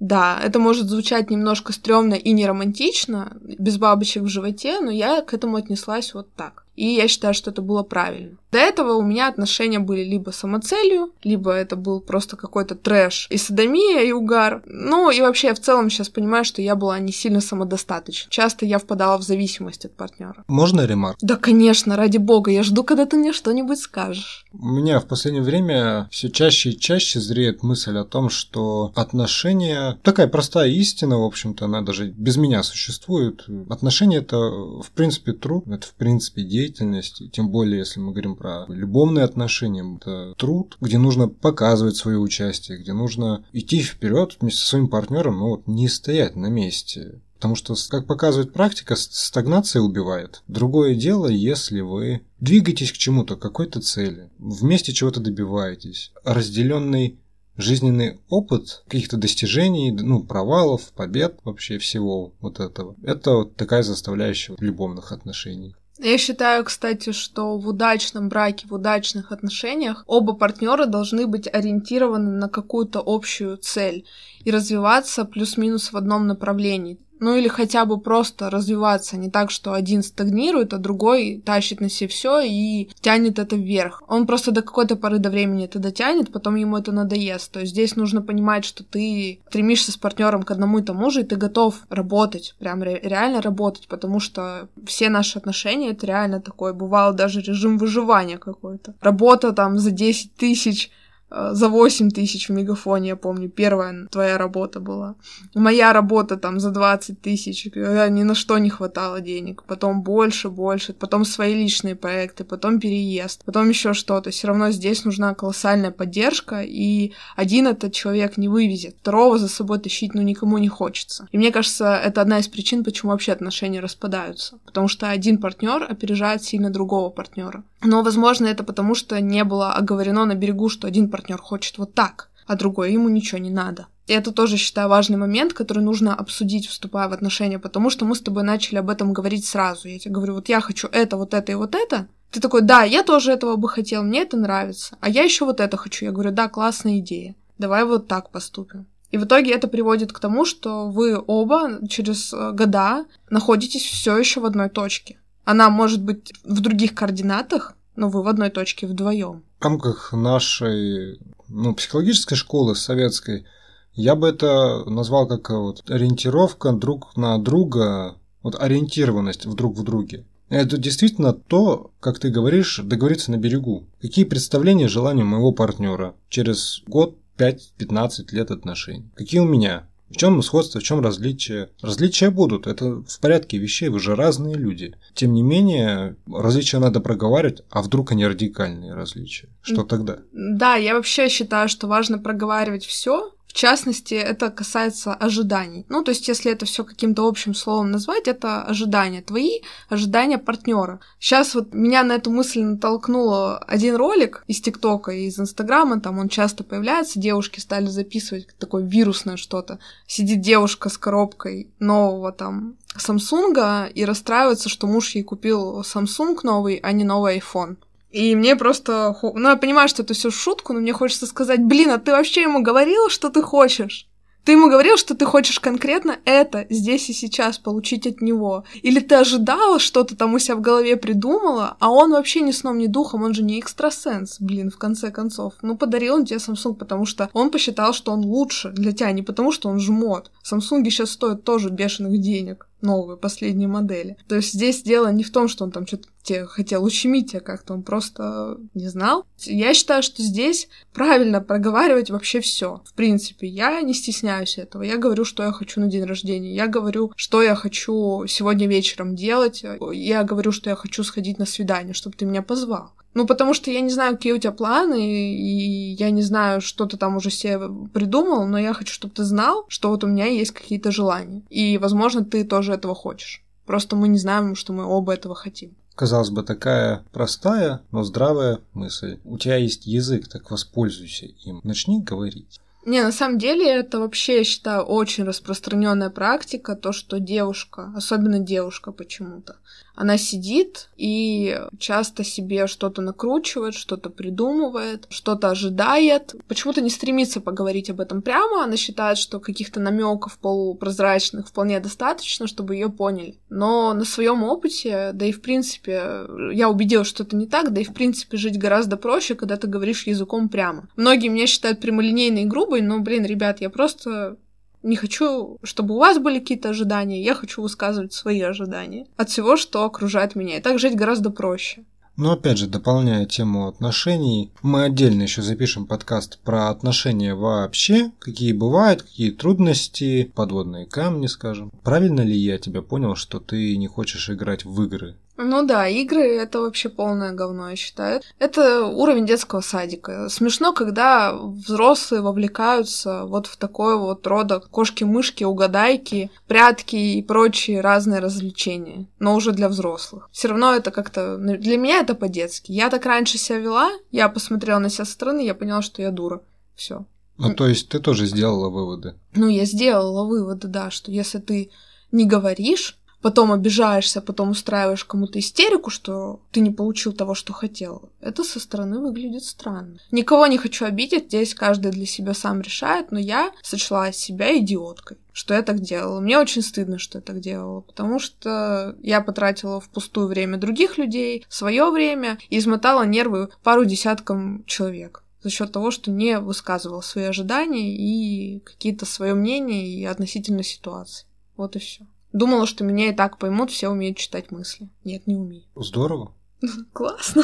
[0.02, 5.22] Да, это может звучать немножко стрёмно и не романтично, без бабочек в животе, но я
[5.22, 6.66] к этому отнеслась вот так.
[6.76, 8.38] И я считаю, что это было правильно.
[8.52, 13.38] До этого у меня отношения были либо самоцелью, либо это был просто какой-то трэш и
[13.38, 14.62] садомия, и угар.
[14.66, 18.30] Ну, и вообще я в целом сейчас понимаю, что я была не сильно самодостаточна.
[18.30, 20.44] Часто я впадала в зависимость от партнера.
[20.48, 21.18] Можно ремарк?
[21.22, 22.52] Да, конечно, ради бога.
[22.52, 24.46] Я жду, когда ты мне что-нибудь скажешь.
[24.52, 29.98] У меня в последнее время все чаще и чаще зреет мысль о том, что отношения...
[30.04, 33.46] Такая простая истина, в общем-то, она даже без меня существует.
[33.70, 37.22] Отношения— это, в принципе, труд, это, в принципе, деятельность.
[37.32, 39.98] Тем более, если мы говорим про любовные отношения.
[39.98, 45.40] Это труд, где нужно показывать свое участие, где нужно идти вперед вместе со своим партнером,
[45.40, 47.22] но вот не стоять на месте.
[47.36, 50.44] Потому что, как показывает практика, стагнация убивает.
[50.48, 56.12] Другое дело, если вы двигаетесь к чему-то, к какой-то цели, вместе чего-то добиваетесь.
[56.24, 57.18] Разделенный
[57.58, 62.96] жизненный опыт каких-то достижений, ну, провалов, побед, вообще всего вот этого.
[63.04, 65.76] Это вот такая заставляющая любовных отношений.
[66.04, 72.32] Я считаю, кстати, что в удачном браке, в удачных отношениях оба партнера должны быть ориентированы
[72.32, 74.08] на какую-то общую цель
[74.44, 76.98] и развиваться плюс-минус в одном направлении.
[77.22, 81.88] Ну или хотя бы просто развиваться, не так, что один стагнирует, а другой тащит на
[81.88, 84.02] себе все и тянет это вверх.
[84.08, 87.52] Он просто до какой-то поры до времени это дотянет, потом ему это надоест.
[87.52, 91.22] То есть здесь нужно понимать, что ты стремишься с партнером к одному и тому же,
[91.22, 96.42] и ты готов работать, прям ре- реально работать, потому что все наши отношения это реально
[96.42, 96.74] такое.
[96.74, 98.96] Бывало даже режим выживания какой-то.
[99.00, 100.90] Работа там за 10 тысяч
[101.32, 105.16] за 8 тысяч в Мегафоне, я помню, первая твоя работа была.
[105.56, 109.64] Моя работа там за 20 тысяч, когда ни на что не хватало денег.
[109.64, 114.30] Потом больше, больше, потом свои личные проекты, потом переезд, потом еще что-то.
[114.30, 118.98] Все равно здесь нужна колоссальная поддержка, и один этот человек не вывезет.
[119.00, 121.28] Второго за собой тащить, ну, никому не хочется.
[121.32, 124.60] И мне кажется, это одна из причин, почему вообще отношения распадаются.
[124.66, 127.64] Потому что один партнер опережает сильно другого партнера.
[127.84, 131.94] Но, возможно, это потому, что не было оговорено на берегу, что один партнер хочет вот
[131.94, 133.88] так, а другой ему ничего не надо.
[134.08, 138.16] И это тоже, считаю, важный момент, который нужно обсудить, вступая в отношения, потому что мы
[138.16, 139.88] с тобой начали об этом говорить сразу.
[139.88, 142.08] Я тебе говорю, вот я хочу это, вот это и вот это.
[142.30, 144.98] Ты такой, да, я тоже этого бы хотел, мне это нравится.
[145.02, 146.06] А я еще вот это хочу.
[146.06, 147.36] Я говорю, да, классная идея.
[147.58, 148.86] Давай вот так поступим.
[149.12, 154.18] И в итоге это приводит к тому, что вы оба через э, года находитесь все
[154.18, 155.18] еще в одной точке.
[155.44, 159.44] Она может быть в других координатах, но вы в одной точке вдвоем.
[159.60, 163.46] В рамках нашей ну, психологической школы советской
[163.94, 169.84] я бы это назвал как вот ориентировка друг на друга, вот ориентированность в друг в
[169.84, 170.26] друге.
[170.50, 173.88] Это действительно то, как ты говоришь, договориться на берегу.
[174.02, 179.10] Какие представления, желания моего партнера через год, 5-15 лет отношений?
[179.16, 179.88] Какие у меня?
[180.12, 181.70] В чем сходство, в чем различие?
[181.82, 184.96] Различия будут, это в порядке вещей, вы же разные люди.
[185.14, 189.50] Тем не менее, различия надо проговаривать, а вдруг они радикальные различия?
[189.62, 190.20] Что тогда?
[190.34, 195.86] Да, я вообще считаю, что важно проговаривать все, В частности, это касается ожиданий.
[195.90, 199.22] Ну, то есть, если это все каким-то общим словом назвать, это ожидания.
[199.22, 199.60] Твои
[199.90, 201.02] ожидания партнера.
[201.20, 206.18] Сейчас вот меня на эту мысль натолкнуло один ролик из ТикТока и из Инстаграма, там
[206.20, 209.80] он часто появляется, девушки стали записывать такое вирусное что-то.
[210.08, 216.78] Сидит девушка с коробкой нового там Самсунга и расстраивается, что муж ей купил Samsung новый,
[216.78, 217.76] а не новый iPhone.
[218.12, 219.16] И мне просто...
[219.22, 222.42] Ну, я понимаю, что это все шутку, но мне хочется сказать, блин, а ты вообще
[222.42, 224.08] ему говорил, что ты хочешь?
[224.44, 228.64] Ты ему говорил, что ты хочешь конкретно это здесь и сейчас получить от него.
[228.82, 232.80] Или ты ожидала что-то там у себя в голове придумала, а он вообще ни сном,
[232.80, 235.54] ни духом, он же не экстрасенс, блин, в конце концов.
[235.62, 239.22] Ну, подарил он тебе Samsung, потому что он посчитал, что он лучше для тебя, не
[239.22, 240.32] потому что он жмот.
[240.42, 244.18] Самсунги сейчас стоят тоже бешеных денег новые, последние модели.
[244.28, 246.08] То есть здесь дело не в том, что он там что-то
[246.48, 249.26] хотел ущемить тебя как-то, он просто не знал.
[249.40, 252.82] Я считаю, что здесь правильно проговаривать вообще все.
[252.86, 254.84] В принципе, я не стесняюсь этого.
[254.84, 256.54] Я говорю, что я хочу на день рождения.
[256.54, 259.64] Я говорю, что я хочу сегодня вечером делать.
[259.92, 262.94] Я говорю, что я хочу сходить на свидание, чтобы ты меня позвал.
[263.14, 266.86] Ну, потому что я не знаю, какие у тебя планы, и я не знаю, что
[266.86, 267.60] ты там уже себе
[267.94, 271.42] придумал, но я хочу, чтобы ты знал, что вот у меня есть какие-то желания.
[271.50, 273.44] И, возможно, ты тоже этого хочешь.
[273.66, 275.76] Просто мы не знаем, что мы оба этого хотим.
[275.96, 279.20] Казалось бы, такая простая, но здравая мысль.
[279.26, 281.60] У тебя есть язык, так воспользуйся им.
[281.64, 282.60] Начни говорить.
[282.86, 288.40] Не, на самом деле это вообще, я считаю, очень распространенная практика, то, что девушка, особенно
[288.40, 289.58] девушка почему-то,
[289.96, 296.36] она сидит и часто себе что-то накручивает, что-то придумывает, что-то ожидает.
[296.48, 298.64] Почему-то не стремится поговорить об этом прямо.
[298.64, 303.40] Она считает, что каких-то намеков полупрозрачных вполне достаточно, чтобы ее поняли.
[303.50, 307.82] Но на своем опыте, да и в принципе, я убедилась, что это не так, да
[307.82, 310.88] и в принципе жить гораздо проще, когда ты говоришь языком прямо.
[310.96, 314.38] Многие меня считают прямолинейной и грубой, но, блин, ребят, я просто
[314.84, 319.58] не хочу, чтобы у вас были какие-то ожидания, я хочу высказывать свои ожидания от всего,
[319.58, 320.58] что окружает меня.
[320.58, 321.84] И так жить гораздо проще.
[322.18, 328.52] Но опять же, дополняя тему отношений, мы отдельно еще запишем подкаст про отношения вообще, какие
[328.52, 331.72] бывают, какие трудности, подводные камни, скажем.
[331.84, 335.16] Правильно ли я тебя понял, что ты не хочешь играть в игры?
[335.38, 338.22] Ну да, игры— это вообще полное говно, я считаю.
[338.38, 340.30] Это уровень детского садика.
[340.30, 348.20] Смешно, когда взрослые вовлекаются вот в такое вот рода кошки-мышки, угадайки, прятки и прочие разные
[348.20, 350.30] развлечения, но уже для взрослых.
[350.32, 351.38] Все равно это как-то...
[351.38, 352.72] Для меня это по-детски.
[352.72, 356.12] Я так раньше себя вела, я посмотрела на себя со стороны, я поняла, что я
[356.12, 356.42] дура.
[356.76, 357.06] Все.
[357.38, 359.16] Ну, то есть ты тоже сделала выводы?
[359.34, 361.72] Ну, я сделала выводы, да, что если ты
[362.12, 368.10] не говоришь, потом обижаешься, потом устраиваешь кому-то истерику, что ты не получил того, что хотел,
[368.20, 370.00] это со стороны выглядит странно.
[370.12, 375.18] Никого не хочу обидеть, здесь каждый для себя сам решает, но я сочла себя идиоткой
[375.34, 376.20] что я так делала.
[376.20, 381.46] Мне очень стыдно, что я так делала, потому что я потратила впустую время других людей,
[381.48, 387.26] свое время и измотала нервы пару десяткам человек за счет того, что не высказывала свои
[387.26, 391.26] ожидания и какие-то свое мнение и относительно ситуации.
[391.58, 392.06] Вот и все.
[392.34, 394.90] Думала, что меня и так поймут, все умеют читать мысли.
[395.04, 395.64] Нет, не умею.
[395.76, 396.34] Здорово.
[396.94, 397.44] Классно.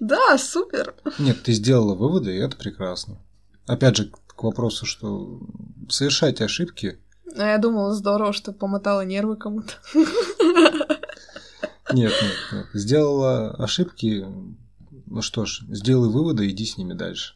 [0.00, 0.94] Да, супер.
[1.18, 3.18] Нет, ты сделала выводы, и это прекрасно.
[3.66, 5.40] Опять же, к вопросу, что
[5.88, 6.98] совершайте ошибки.
[7.36, 9.74] А я думала, здорово, что помотала нервы кому-то.
[11.92, 12.66] Нет, нет, нет.
[12.72, 14.24] Сделала ошибки,
[15.06, 17.34] ну что ж, сделай выводы, иди с ними дальше.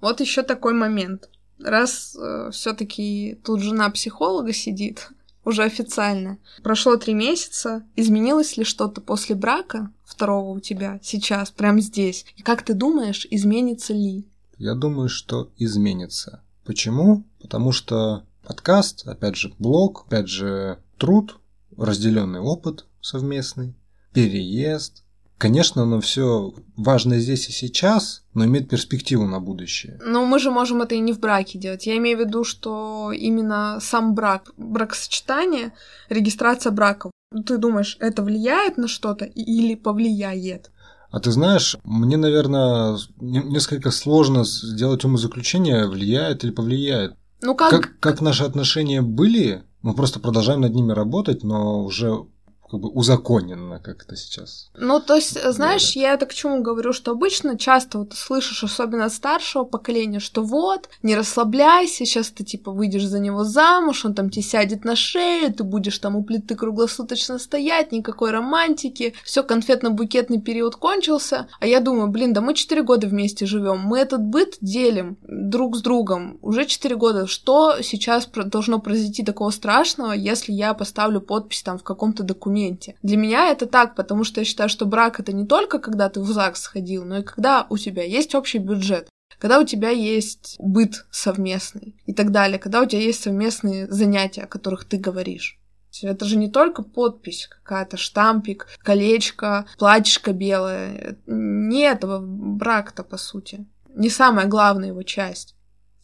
[0.00, 1.28] Вот еще такой момент.
[1.58, 5.10] Раз э, все-таки тут жена психолога сидит,
[5.46, 6.38] уже официально.
[6.62, 7.84] Прошло три месяца.
[7.96, 12.26] Изменилось ли что-то после брака второго у тебя сейчас, прямо здесь?
[12.36, 14.26] И как ты думаешь, изменится ли?
[14.58, 16.42] Я думаю, что изменится.
[16.64, 17.24] Почему?
[17.40, 21.38] Потому что подкаст, опять же, блог, опять же, труд,
[21.76, 23.74] разделенный опыт совместный,
[24.12, 25.04] переезд,
[25.38, 30.00] Конечно, оно все важно здесь и сейчас, но имеет перспективу на будущее.
[30.02, 31.86] Но мы же можем это и не в браке делать.
[31.86, 35.74] Я имею в виду, что именно сам брак, бракосочетание,
[36.08, 37.10] регистрация брака.
[37.44, 40.70] Ты думаешь, это влияет на что-то или повлияет?
[41.10, 47.14] А ты знаешь, мне, наверное, несколько сложно сделать умозаключение, влияет или повлияет.
[47.42, 47.70] Ну как...
[47.70, 47.98] как...
[48.00, 52.26] Как наши отношения были, мы просто продолжаем над ними работать, но уже
[52.68, 54.70] как бы узаконено, как это сейчас.
[54.74, 59.04] Ну, то есть, знаешь, я это к чему говорю, что обычно часто вот слышишь, особенно
[59.04, 64.14] от старшего поколения, что вот, не расслабляйся, сейчас ты типа выйдешь за него замуж, он
[64.14, 69.42] там тебе сядет на шею, ты будешь там у плиты круглосуточно стоять, никакой романтики, все
[69.42, 71.48] конфетно-букетный период кончился.
[71.60, 75.76] А я думаю, блин, да мы четыре года вместе живем, мы этот быт делим друг
[75.76, 77.26] с другом уже четыре года.
[77.26, 82.55] Что сейчас должно произойти такого страшного, если я поставлю подпись там в каком-то документе?
[82.56, 82.96] Документе.
[83.02, 86.20] Для меня это так, потому что я считаю, что брак это не только когда ты
[86.20, 90.56] в ЗАГС сходил, но и когда у тебя есть общий бюджет когда у тебя есть
[90.58, 95.58] быт совместный и так далее, когда у тебя есть совместные занятия, о которых ты говоришь.
[96.02, 101.18] Это же не только подпись какая-то, штампик, колечко, платьишко белое.
[101.26, 103.66] Не этого брак-то, по сути.
[103.94, 105.55] Не самая главная его часть.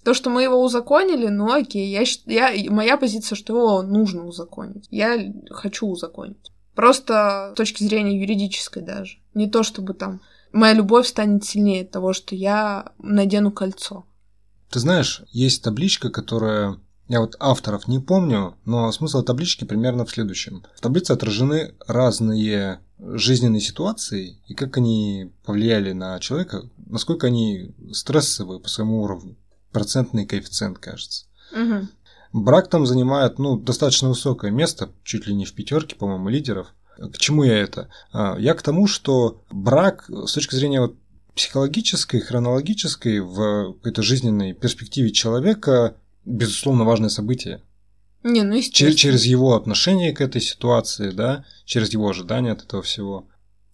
[0.04, 4.86] То, что мы его узаконили, ну окей, я, я, моя позиция, что его нужно узаконить.
[4.90, 6.50] Я хочу узаконить.
[6.74, 9.18] Просто с точки зрения юридической даже.
[9.34, 10.20] Не то, чтобы там
[10.52, 14.04] моя любовь станет сильнее того, что я надену кольцо.
[14.70, 16.78] Ты знаешь, есть табличка, которая...
[17.08, 20.64] Я вот авторов не помню, но смысл таблички примерно в следующем.
[20.74, 28.60] В таблице отражены разные жизненные ситуации и как они повлияли на человека, насколько они стрессовые
[28.60, 29.36] по своему уровню
[29.72, 31.26] процентный коэффициент, кажется.
[31.52, 31.88] Угу.
[32.32, 36.68] Брак там занимает ну, достаточно высокое место, чуть ли не в пятерке, по-моему, лидеров.
[36.96, 37.88] К чему я это?
[38.12, 40.96] А, я к тому, что брак с точки зрения вот
[41.34, 47.62] психологической, хронологической, в какой-то жизненной перспективе человека, безусловно, важное событие.
[48.22, 52.82] Не, ну через, через его отношение к этой ситуации, да, через его ожидания от этого
[52.82, 53.26] всего.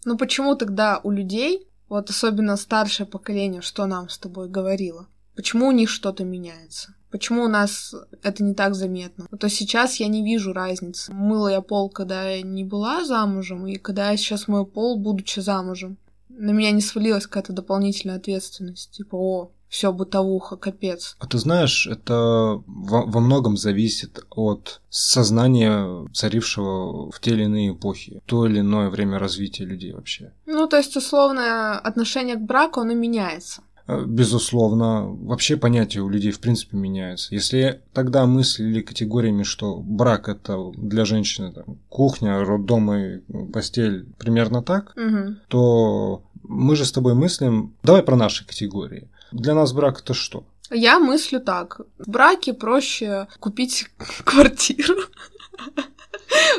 [0.05, 5.07] Ну почему тогда у людей, вот особенно старшее поколение, что нам с тобой говорило,
[5.39, 6.97] Почему у них что-то меняется?
[7.13, 9.29] Почему у нас это не так заметно?
[9.31, 11.13] Ну, то сейчас я не вижу разницы.
[11.13, 15.39] Мыла я пол, когда я не была замужем, и когда я сейчас мою пол, будучи
[15.39, 15.97] замужем.
[16.29, 18.91] На меня не свалилась какая-то дополнительная ответственность.
[18.91, 21.15] Типа, о, все бытовуха, капец.
[21.21, 27.73] А ты знаешь, это во, во многом зависит от сознания, царившего в те или иные
[27.73, 30.33] эпохи, то или иное время развития людей вообще.
[30.47, 33.63] Ну, то есть, условное отношение к браку, оно меняется.
[33.89, 37.35] Э, безусловно, вообще понятия у людей в принципе меняются.
[37.35, 43.21] Если тогда мыслили категориями, что брак это для женщины там, кухня, роддом и
[43.51, 45.37] постель примерно так, угу.
[45.49, 47.75] то мы же с тобой мыслим.
[47.83, 49.09] Давай про наши категории.
[49.33, 50.45] Для нас брак это что?
[50.71, 51.81] Я мыслю так.
[51.99, 53.87] В браке проще купить
[54.25, 54.97] квартиру.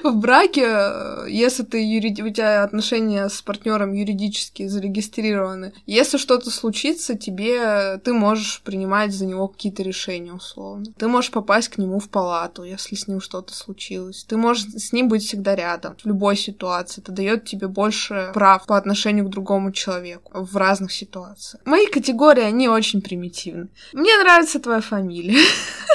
[0.04, 2.22] В браке, э, если ты юриди...
[2.22, 9.26] у тебя отношения с партнером юридически зарегистрированы, если что-то случится, тебе ты можешь принимать за
[9.26, 10.86] него какие-то решения условно.
[10.98, 14.26] Ты можешь попасть к нему в палату, если с ним что-то случилось.
[14.28, 17.02] Ты можешь с ним быть всегда рядом в любой ситуации.
[17.02, 21.62] Это дает тебе больше прав по отношению к другому человеку в разных ситуациях.
[21.66, 23.70] Мои категории, они очень примитивны.
[23.94, 25.38] Мне нравится твоя фамилия.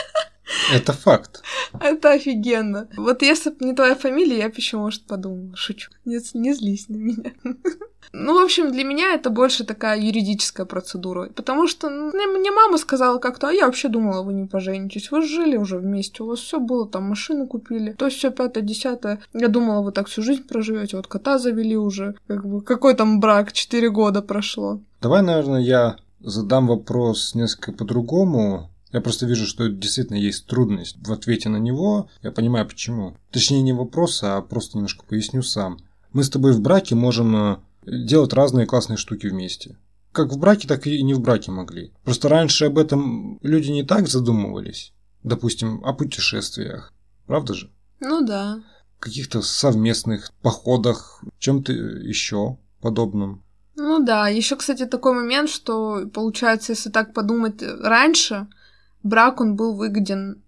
[0.73, 1.43] Это факт.
[1.81, 2.89] Это офигенно.
[2.97, 5.57] Вот если бы не твоя фамилия, я бы еще, может, подумала.
[5.57, 5.91] Шучу.
[6.05, 7.33] Нет, не злись на меня.
[8.17, 11.31] Ну, в общем, для меня это больше такая юридическая процедура.
[11.35, 15.11] Потому что ну, мне мама сказала как-то, а я вообще думала, вы не поженитесь.
[15.11, 17.93] Вы жили уже вместе, у вас все было, там машину купили.
[17.93, 19.21] То есть все пятое, десятое.
[19.33, 20.97] Я думала, вы так всю жизнь проживете.
[20.97, 22.15] Вот кота завели уже.
[22.29, 23.53] Как бы, какой там брак?
[23.53, 24.81] Четыре года прошло.
[25.01, 28.71] Давай, наверное, я задам вопрос несколько по-другому.
[28.95, 32.09] Я просто вижу, что действительно есть трудность в ответе на него.
[32.23, 33.17] Я понимаю, почему.
[33.33, 35.81] Точнее, не вопрос, а просто немножко поясню сам.
[36.13, 39.77] Мы с тобой в браке можем э, делать разные классные штуки вместе.
[40.13, 41.93] Как в браке, так и не в браке могли.
[42.05, 44.93] Просто раньше об этом люди не так задумывались.
[45.25, 46.93] Допустим, о путешествиях.
[47.27, 47.73] Правда же?
[47.99, 48.63] Ну да.
[49.01, 53.43] Каких-то совместных походах, чем-то еще подобном.
[53.75, 58.47] Ну да, еще, кстати, такой момент, что получается, если так подумать, раньше
[59.05, 60.43] брак, он был выгоден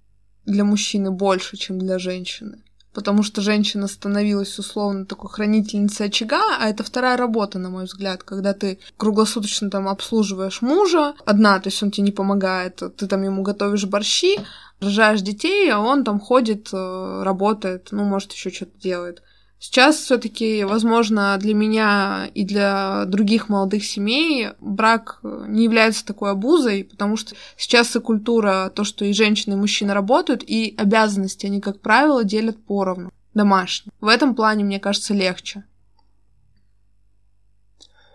[0.45, 2.63] для мужчины больше, чем для женщины.
[2.93, 8.23] Потому что женщина становилась условно такой хранительницей очага, а это вторая работа, на мой взгляд,
[8.23, 13.23] когда ты круглосуточно там обслуживаешь мужа, одна, то есть он тебе не помогает, ты там
[13.23, 14.39] ему готовишь борщи,
[14.81, 19.23] рожаешь детей, а он там ходит, э, работает, ну, может, еще что-то делает.
[19.59, 26.85] Сейчас все-таки, возможно, для меня и для других молодых семей брак не является такой обузой,
[26.85, 31.63] потому что сейчас и культура, то, что и женщины, и мужчины работают, и обязанности они,
[31.63, 33.93] как правило, делят поровну, домашние.
[34.01, 35.65] В этом плане, мне кажется, легче.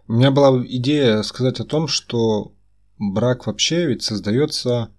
[0.08, 2.54] У меня была идея сказать о том, что
[3.00, 4.92] брак вообще ведь создается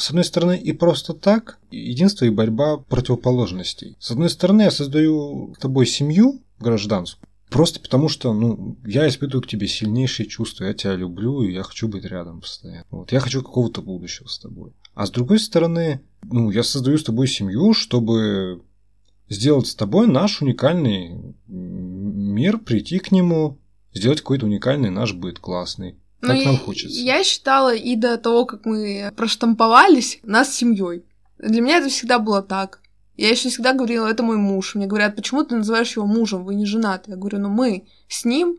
[0.00, 3.96] с одной стороны, и просто так, единство и борьба противоположностей.
[4.00, 9.42] С одной стороны, я создаю с тобой семью гражданскую, Просто потому что, ну, я испытываю
[9.42, 12.86] к тебе сильнейшие чувства, я тебя люблю, и я хочу быть рядом постоянно.
[12.90, 14.72] Вот, я хочу какого-то будущего с тобой.
[14.94, 18.62] А с другой стороны, ну, я создаю с тобой семью, чтобы
[19.28, 23.58] сделать с тобой наш уникальный мир, прийти к нему,
[23.92, 25.96] сделать какой-то уникальный наш быт классный.
[26.20, 27.00] Как ну, нам хочется.
[27.00, 31.04] Я считала и до того, как мы проштамповались, нас семьей.
[31.38, 32.80] Для меня это всегда было так.
[33.16, 34.74] Я еще всегда говорила, это мой муж.
[34.74, 37.12] Мне говорят, почему ты называешь его мужем, вы не женаты.
[37.12, 38.58] Я говорю, ну мы с ним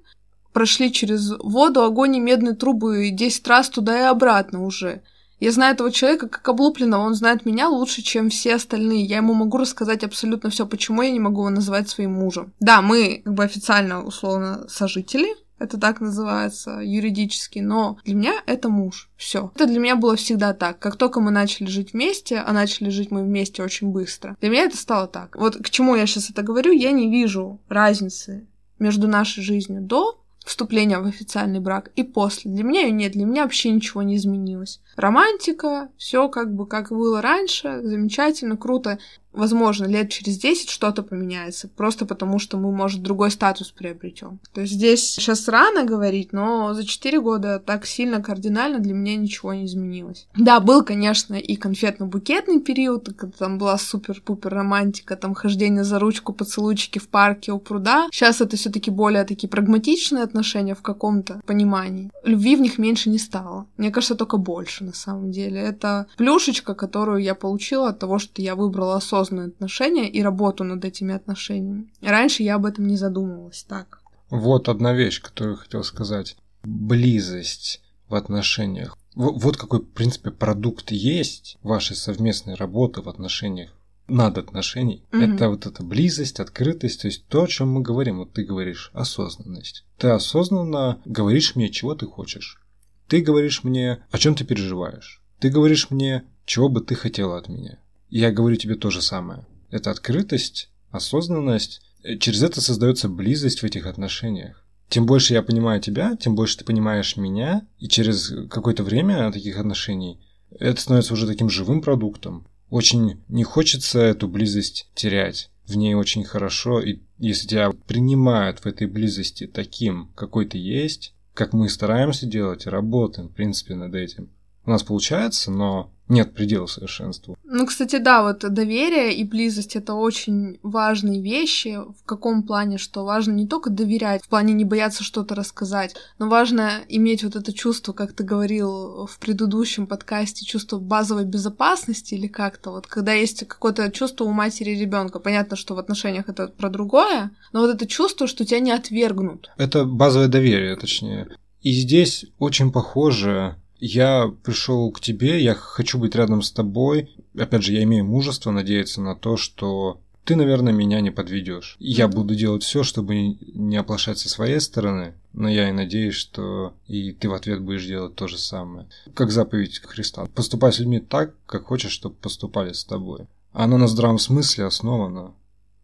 [0.54, 5.02] прошли через воду, огонь и медные трубы 10 раз туда и обратно уже.
[5.40, 9.06] Я знаю этого человека как облупленного, он знает меня лучше, чем все остальные.
[9.06, 12.54] Я ему могу рассказать абсолютно все, почему я не могу его называть своим мужем.
[12.60, 18.70] Да, мы как бы официально, условно, сожители, это так называется юридически, но для меня это
[18.70, 19.10] муж.
[19.16, 19.52] Все.
[19.56, 20.80] Это для меня было всегда так.
[20.80, 24.64] Как только мы начали жить вместе, а начали жить мы вместе очень быстро, для меня
[24.64, 25.36] это стало так.
[25.36, 28.48] Вот к чему я сейчас это говорю, я не вижу разницы
[28.80, 32.52] между нашей жизнью до вступления в официальный брак и после.
[32.52, 34.82] Для меня ее нет, для меня вообще ничего не изменилось.
[34.96, 38.98] Романтика, все как бы как было раньше, замечательно, круто
[39.34, 44.40] возможно, лет через 10 что-то поменяется, просто потому что мы, может, другой статус приобретем.
[44.54, 49.16] То есть здесь сейчас рано говорить, но за 4 года так сильно кардинально для меня
[49.16, 50.28] ничего не изменилось.
[50.36, 56.34] Да, был, конечно, и конфетно-букетный период, когда там была супер-пупер романтика, там хождение за ручку,
[56.34, 58.08] поцелуйчики в парке у пруда.
[58.12, 62.12] Сейчас это все таки более такие прагматичные отношения в каком-то понимании.
[62.24, 63.66] Любви в них меньше не стало.
[63.78, 65.60] Мне кажется, только больше, на самом деле.
[65.60, 70.64] Это плюшечка, которую я получила от того, что я выбрала осознанно осознанные отношения и работу
[70.64, 71.92] над этими отношениями.
[72.02, 74.02] Раньше я об этом не задумывалась так.
[74.30, 76.38] Вот одна вещь, которую я хотел сказать.
[76.64, 78.98] Близость в отношениях.
[79.16, 83.72] Вот какой, в принципе, продукт есть вашей совместной работы в отношениях
[84.08, 85.04] над отношений.
[85.12, 85.22] Угу.
[85.22, 88.20] Это вот эта близость, открытость, то есть то, о чем мы говорим.
[88.20, 89.86] Вот ты говоришь осознанность.
[89.98, 92.62] Ты осознанно говоришь мне, чего ты хочешь.
[93.08, 95.22] Ты говоришь мне, о чем ты переживаешь.
[95.40, 97.80] Ты говоришь мне, чего бы ты хотела от меня.
[98.12, 99.48] Я говорю тебе то же самое.
[99.70, 101.82] Это открытость, осознанность.
[102.20, 104.66] Через это создается близость в этих отношениях.
[104.90, 109.58] Тем больше я понимаю тебя, тем больше ты понимаешь меня, и через какое-то время таких
[109.58, 110.20] отношений
[110.60, 112.46] это становится уже таким живым продуктом.
[112.70, 115.50] Очень не хочется эту близость терять.
[115.66, 121.14] В ней очень хорошо, и если тебя принимают в этой близости таким, какой ты есть,
[121.34, 124.30] как мы стараемся делать, работаем, в принципе, над этим,
[124.66, 127.38] у нас получается, но нет предела совершенству.
[127.44, 131.78] Ну, кстати, да, вот доверие и близость— это очень важные вещи.
[131.78, 132.78] В каком плане?
[132.78, 137.38] Что важно не только доверять, в плане не бояться что-то рассказать, но важно иметь вот
[137.38, 143.14] это чувство, как ты говорил в предыдущем подкасте, чувство базовой безопасности или как-то вот, когда
[143.14, 145.20] есть какое-то чувство у матери ребенка.
[145.20, 149.50] Понятно, что в отношениях это про другое, но вот это чувство, что тебя не отвергнут.
[149.56, 151.30] Это базовое доверие, точнее.
[151.62, 157.12] И здесь очень похоже я пришел к тебе, я хочу быть рядом с тобой.
[157.38, 161.78] Опять же, я имею мужество надеяться на то, что ты, наверное, меня не подведешь.
[161.80, 166.76] Я буду делать все, чтобы не оплошать со своей стороны, но я и надеюсь, что
[166.86, 168.88] и ты в ответ будешь делать то же самое.
[169.16, 170.28] Как заповедь Христа.
[170.36, 173.28] Поступай с людьми так, как хочешь, чтобы поступали с тобой.
[173.52, 175.34] Оно на здравом смысле основано.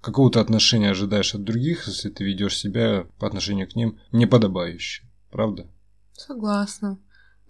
[0.02, 5.04] Какого-то отношения ожидаешь от других, если ты ведешь себя по отношению к ним неподобающе.
[5.32, 5.66] Правда?
[6.14, 7.00] Согласна.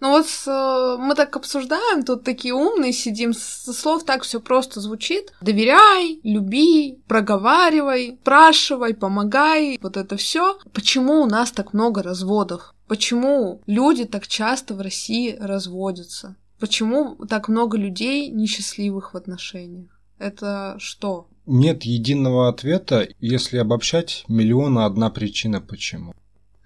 [0.00, 4.80] Ну вот э, мы так обсуждаем, тут такие умные сидим, со слов так все просто
[4.80, 5.32] звучит.
[5.40, 10.58] Доверяй, люби, проговаривай, спрашивай, помогай, вот это все.
[10.72, 12.74] Почему у нас так много разводов?
[12.86, 16.36] Почему люди так часто в России разводятся?
[16.60, 19.90] Почему так много людей несчастливых в отношениях?
[20.18, 21.28] Это что?
[21.46, 26.14] Нет единого ответа, если обобщать, миллиона одна причина почему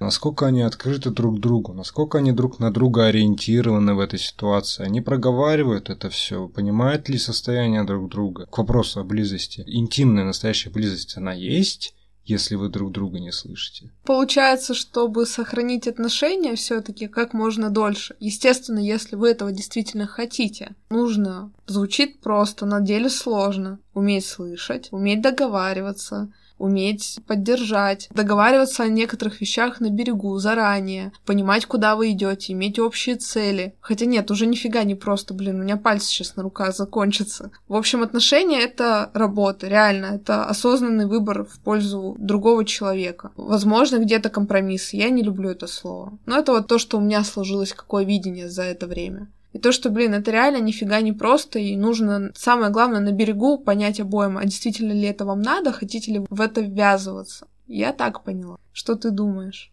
[0.03, 4.85] насколько они открыты друг другу, насколько они друг на друга ориентированы в этой ситуации.
[4.85, 8.47] Они проговаривают это все, понимают ли состояние друг друга.
[8.47, 9.65] К вопросу о близости.
[9.67, 11.95] Интимная настоящая близость, она есть,
[12.25, 13.91] если вы друг друга не слышите.
[14.05, 18.15] Получается, чтобы сохранить отношения все-таки как можно дольше.
[18.21, 25.23] Естественно, если вы этого действительно хотите, нужно, звучит просто, на деле сложно, уметь слышать, уметь
[25.23, 32.79] договариваться, уметь поддержать, договариваться о некоторых вещах на берегу заранее, понимать, куда вы идете, иметь
[32.79, 33.75] общие цели.
[33.81, 37.51] Хотя нет, уже нифига не просто, блин, у меня пальцы сейчас на руках закончатся.
[37.69, 43.31] В общем, отношения— это работа, реально, это осознанный выбор в пользу другого человека.
[43.37, 44.93] Возможно, где-то компромисс.
[44.93, 46.19] Я не люблю это слово.
[46.27, 49.29] Но это вот то, что у меня сложилось, какое видение за это время.
[49.53, 53.59] И то, что, блин, это реально нифига не просто, и нужно, самое главное, на берегу
[53.59, 57.49] понять обоим, а действительно ли это вам надо, хотите ли в это ввязываться.
[57.67, 58.57] Я так поняла.
[58.73, 59.71] Что ты думаешь?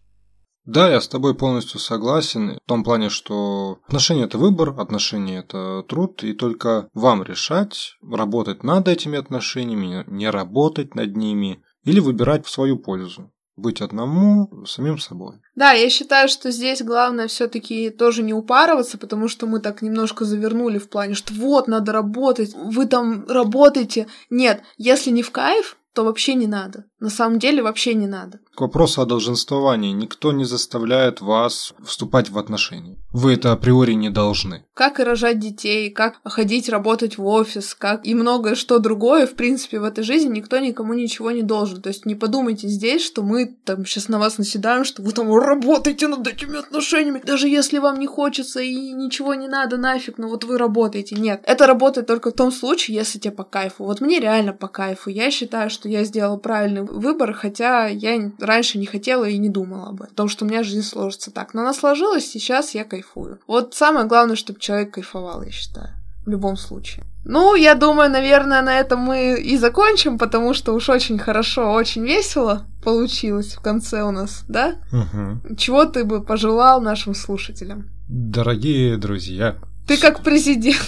[0.66, 2.58] Да, я с тобой полностью согласен.
[2.64, 8.62] В том плане, что отношения– это выбор, отношения– это труд, и только вам решать, работать
[8.62, 14.98] над этими отношениями, не работать над ними, или выбирать в свою пользу быть одному самим
[14.98, 15.36] собой.
[15.54, 20.24] Да, я считаю, что здесь главное все-таки тоже не упарываться, потому что мы так немножко
[20.24, 24.06] завернули в плане, что вот, надо работать, вы там работаете.
[24.30, 26.84] Нет, если не в кайф, то вообще не надо.
[27.00, 28.40] На самом деле вообще не надо.
[28.54, 29.92] К вопросу о долженствовании.
[29.92, 32.98] Никто не заставляет вас вступать в отношения.
[33.12, 34.64] Вы это априори не должны.
[34.74, 39.34] Как и рожать детей, как ходить работать в офис, как и многое что другое, в
[39.34, 41.80] принципе, в этой жизни никто никому ничего не должен.
[41.80, 45.34] То есть не подумайте здесь, что мы там сейчас на вас наседаем, что вы там
[45.34, 50.28] работаете над этими отношениями, даже если вам не хочется и ничего не надо нафиг, но
[50.28, 51.16] вот вы работаете.
[51.16, 53.84] Нет, это работает только в том случае, если тебе по кайфу.
[53.84, 55.08] Вот мне реально по кайфу.
[55.08, 59.88] Я считаю, что я сделала правильный выбор, хотя я раньше не хотела и не думала
[59.88, 61.54] об этом, потому что у меня жизнь сложится так.
[61.54, 63.38] Но она сложилась, сейчас я кайфую.
[63.46, 65.90] Вот самое главное, чтобы человек кайфовал, я считаю.
[66.26, 67.06] В любом случае.
[67.24, 72.04] Ну, я думаю, наверное, на этом мы и закончим, потому что уж очень хорошо, очень
[72.04, 74.76] весело получилось в конце у нас, да?
[74.92, 75.56] Угу.
[75.56, 77.90] Чего ты бы пожелал нашим слушателям?
[78.08, 79.56] Дорогие друзья.
[79.86, 80.84] Ты как президент.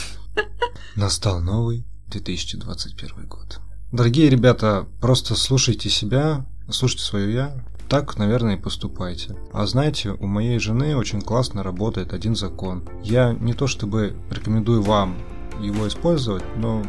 [0.96, 3.61] Настал новый 2021 год.
[3.93, 7.55] Дорогие ребята, просто слушайте себя, слушайте свое я,
[7.90, 9.36] так, наверное, и поступайте.
[9.53, 12.88] А знаете, у моей жены очень классно работает один закон.
[13.03, 15.18] Я не то чтобы рекомендую вам
[15.61, 16.82] его использовать, но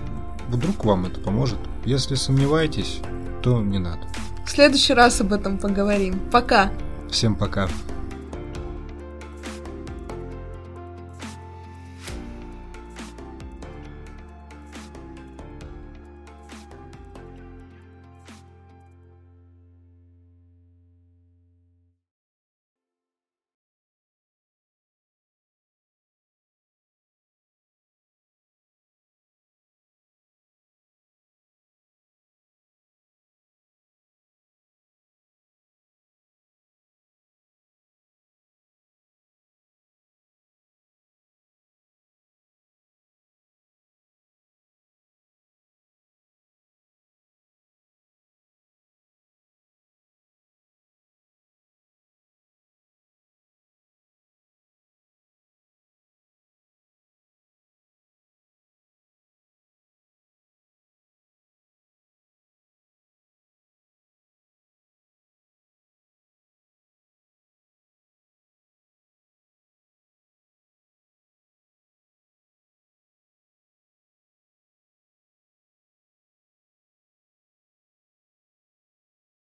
[0.47, 1.59] вдруг вам это поможет.
[1.83, 3.01] Если сомневаетесь,
[3.41, 4.07] то не надо.
[4.45, 6.21] В следующий раз об этом поговорим.
[6.31, 6.71] Пока.
[7.11, 7.67] Всем пока.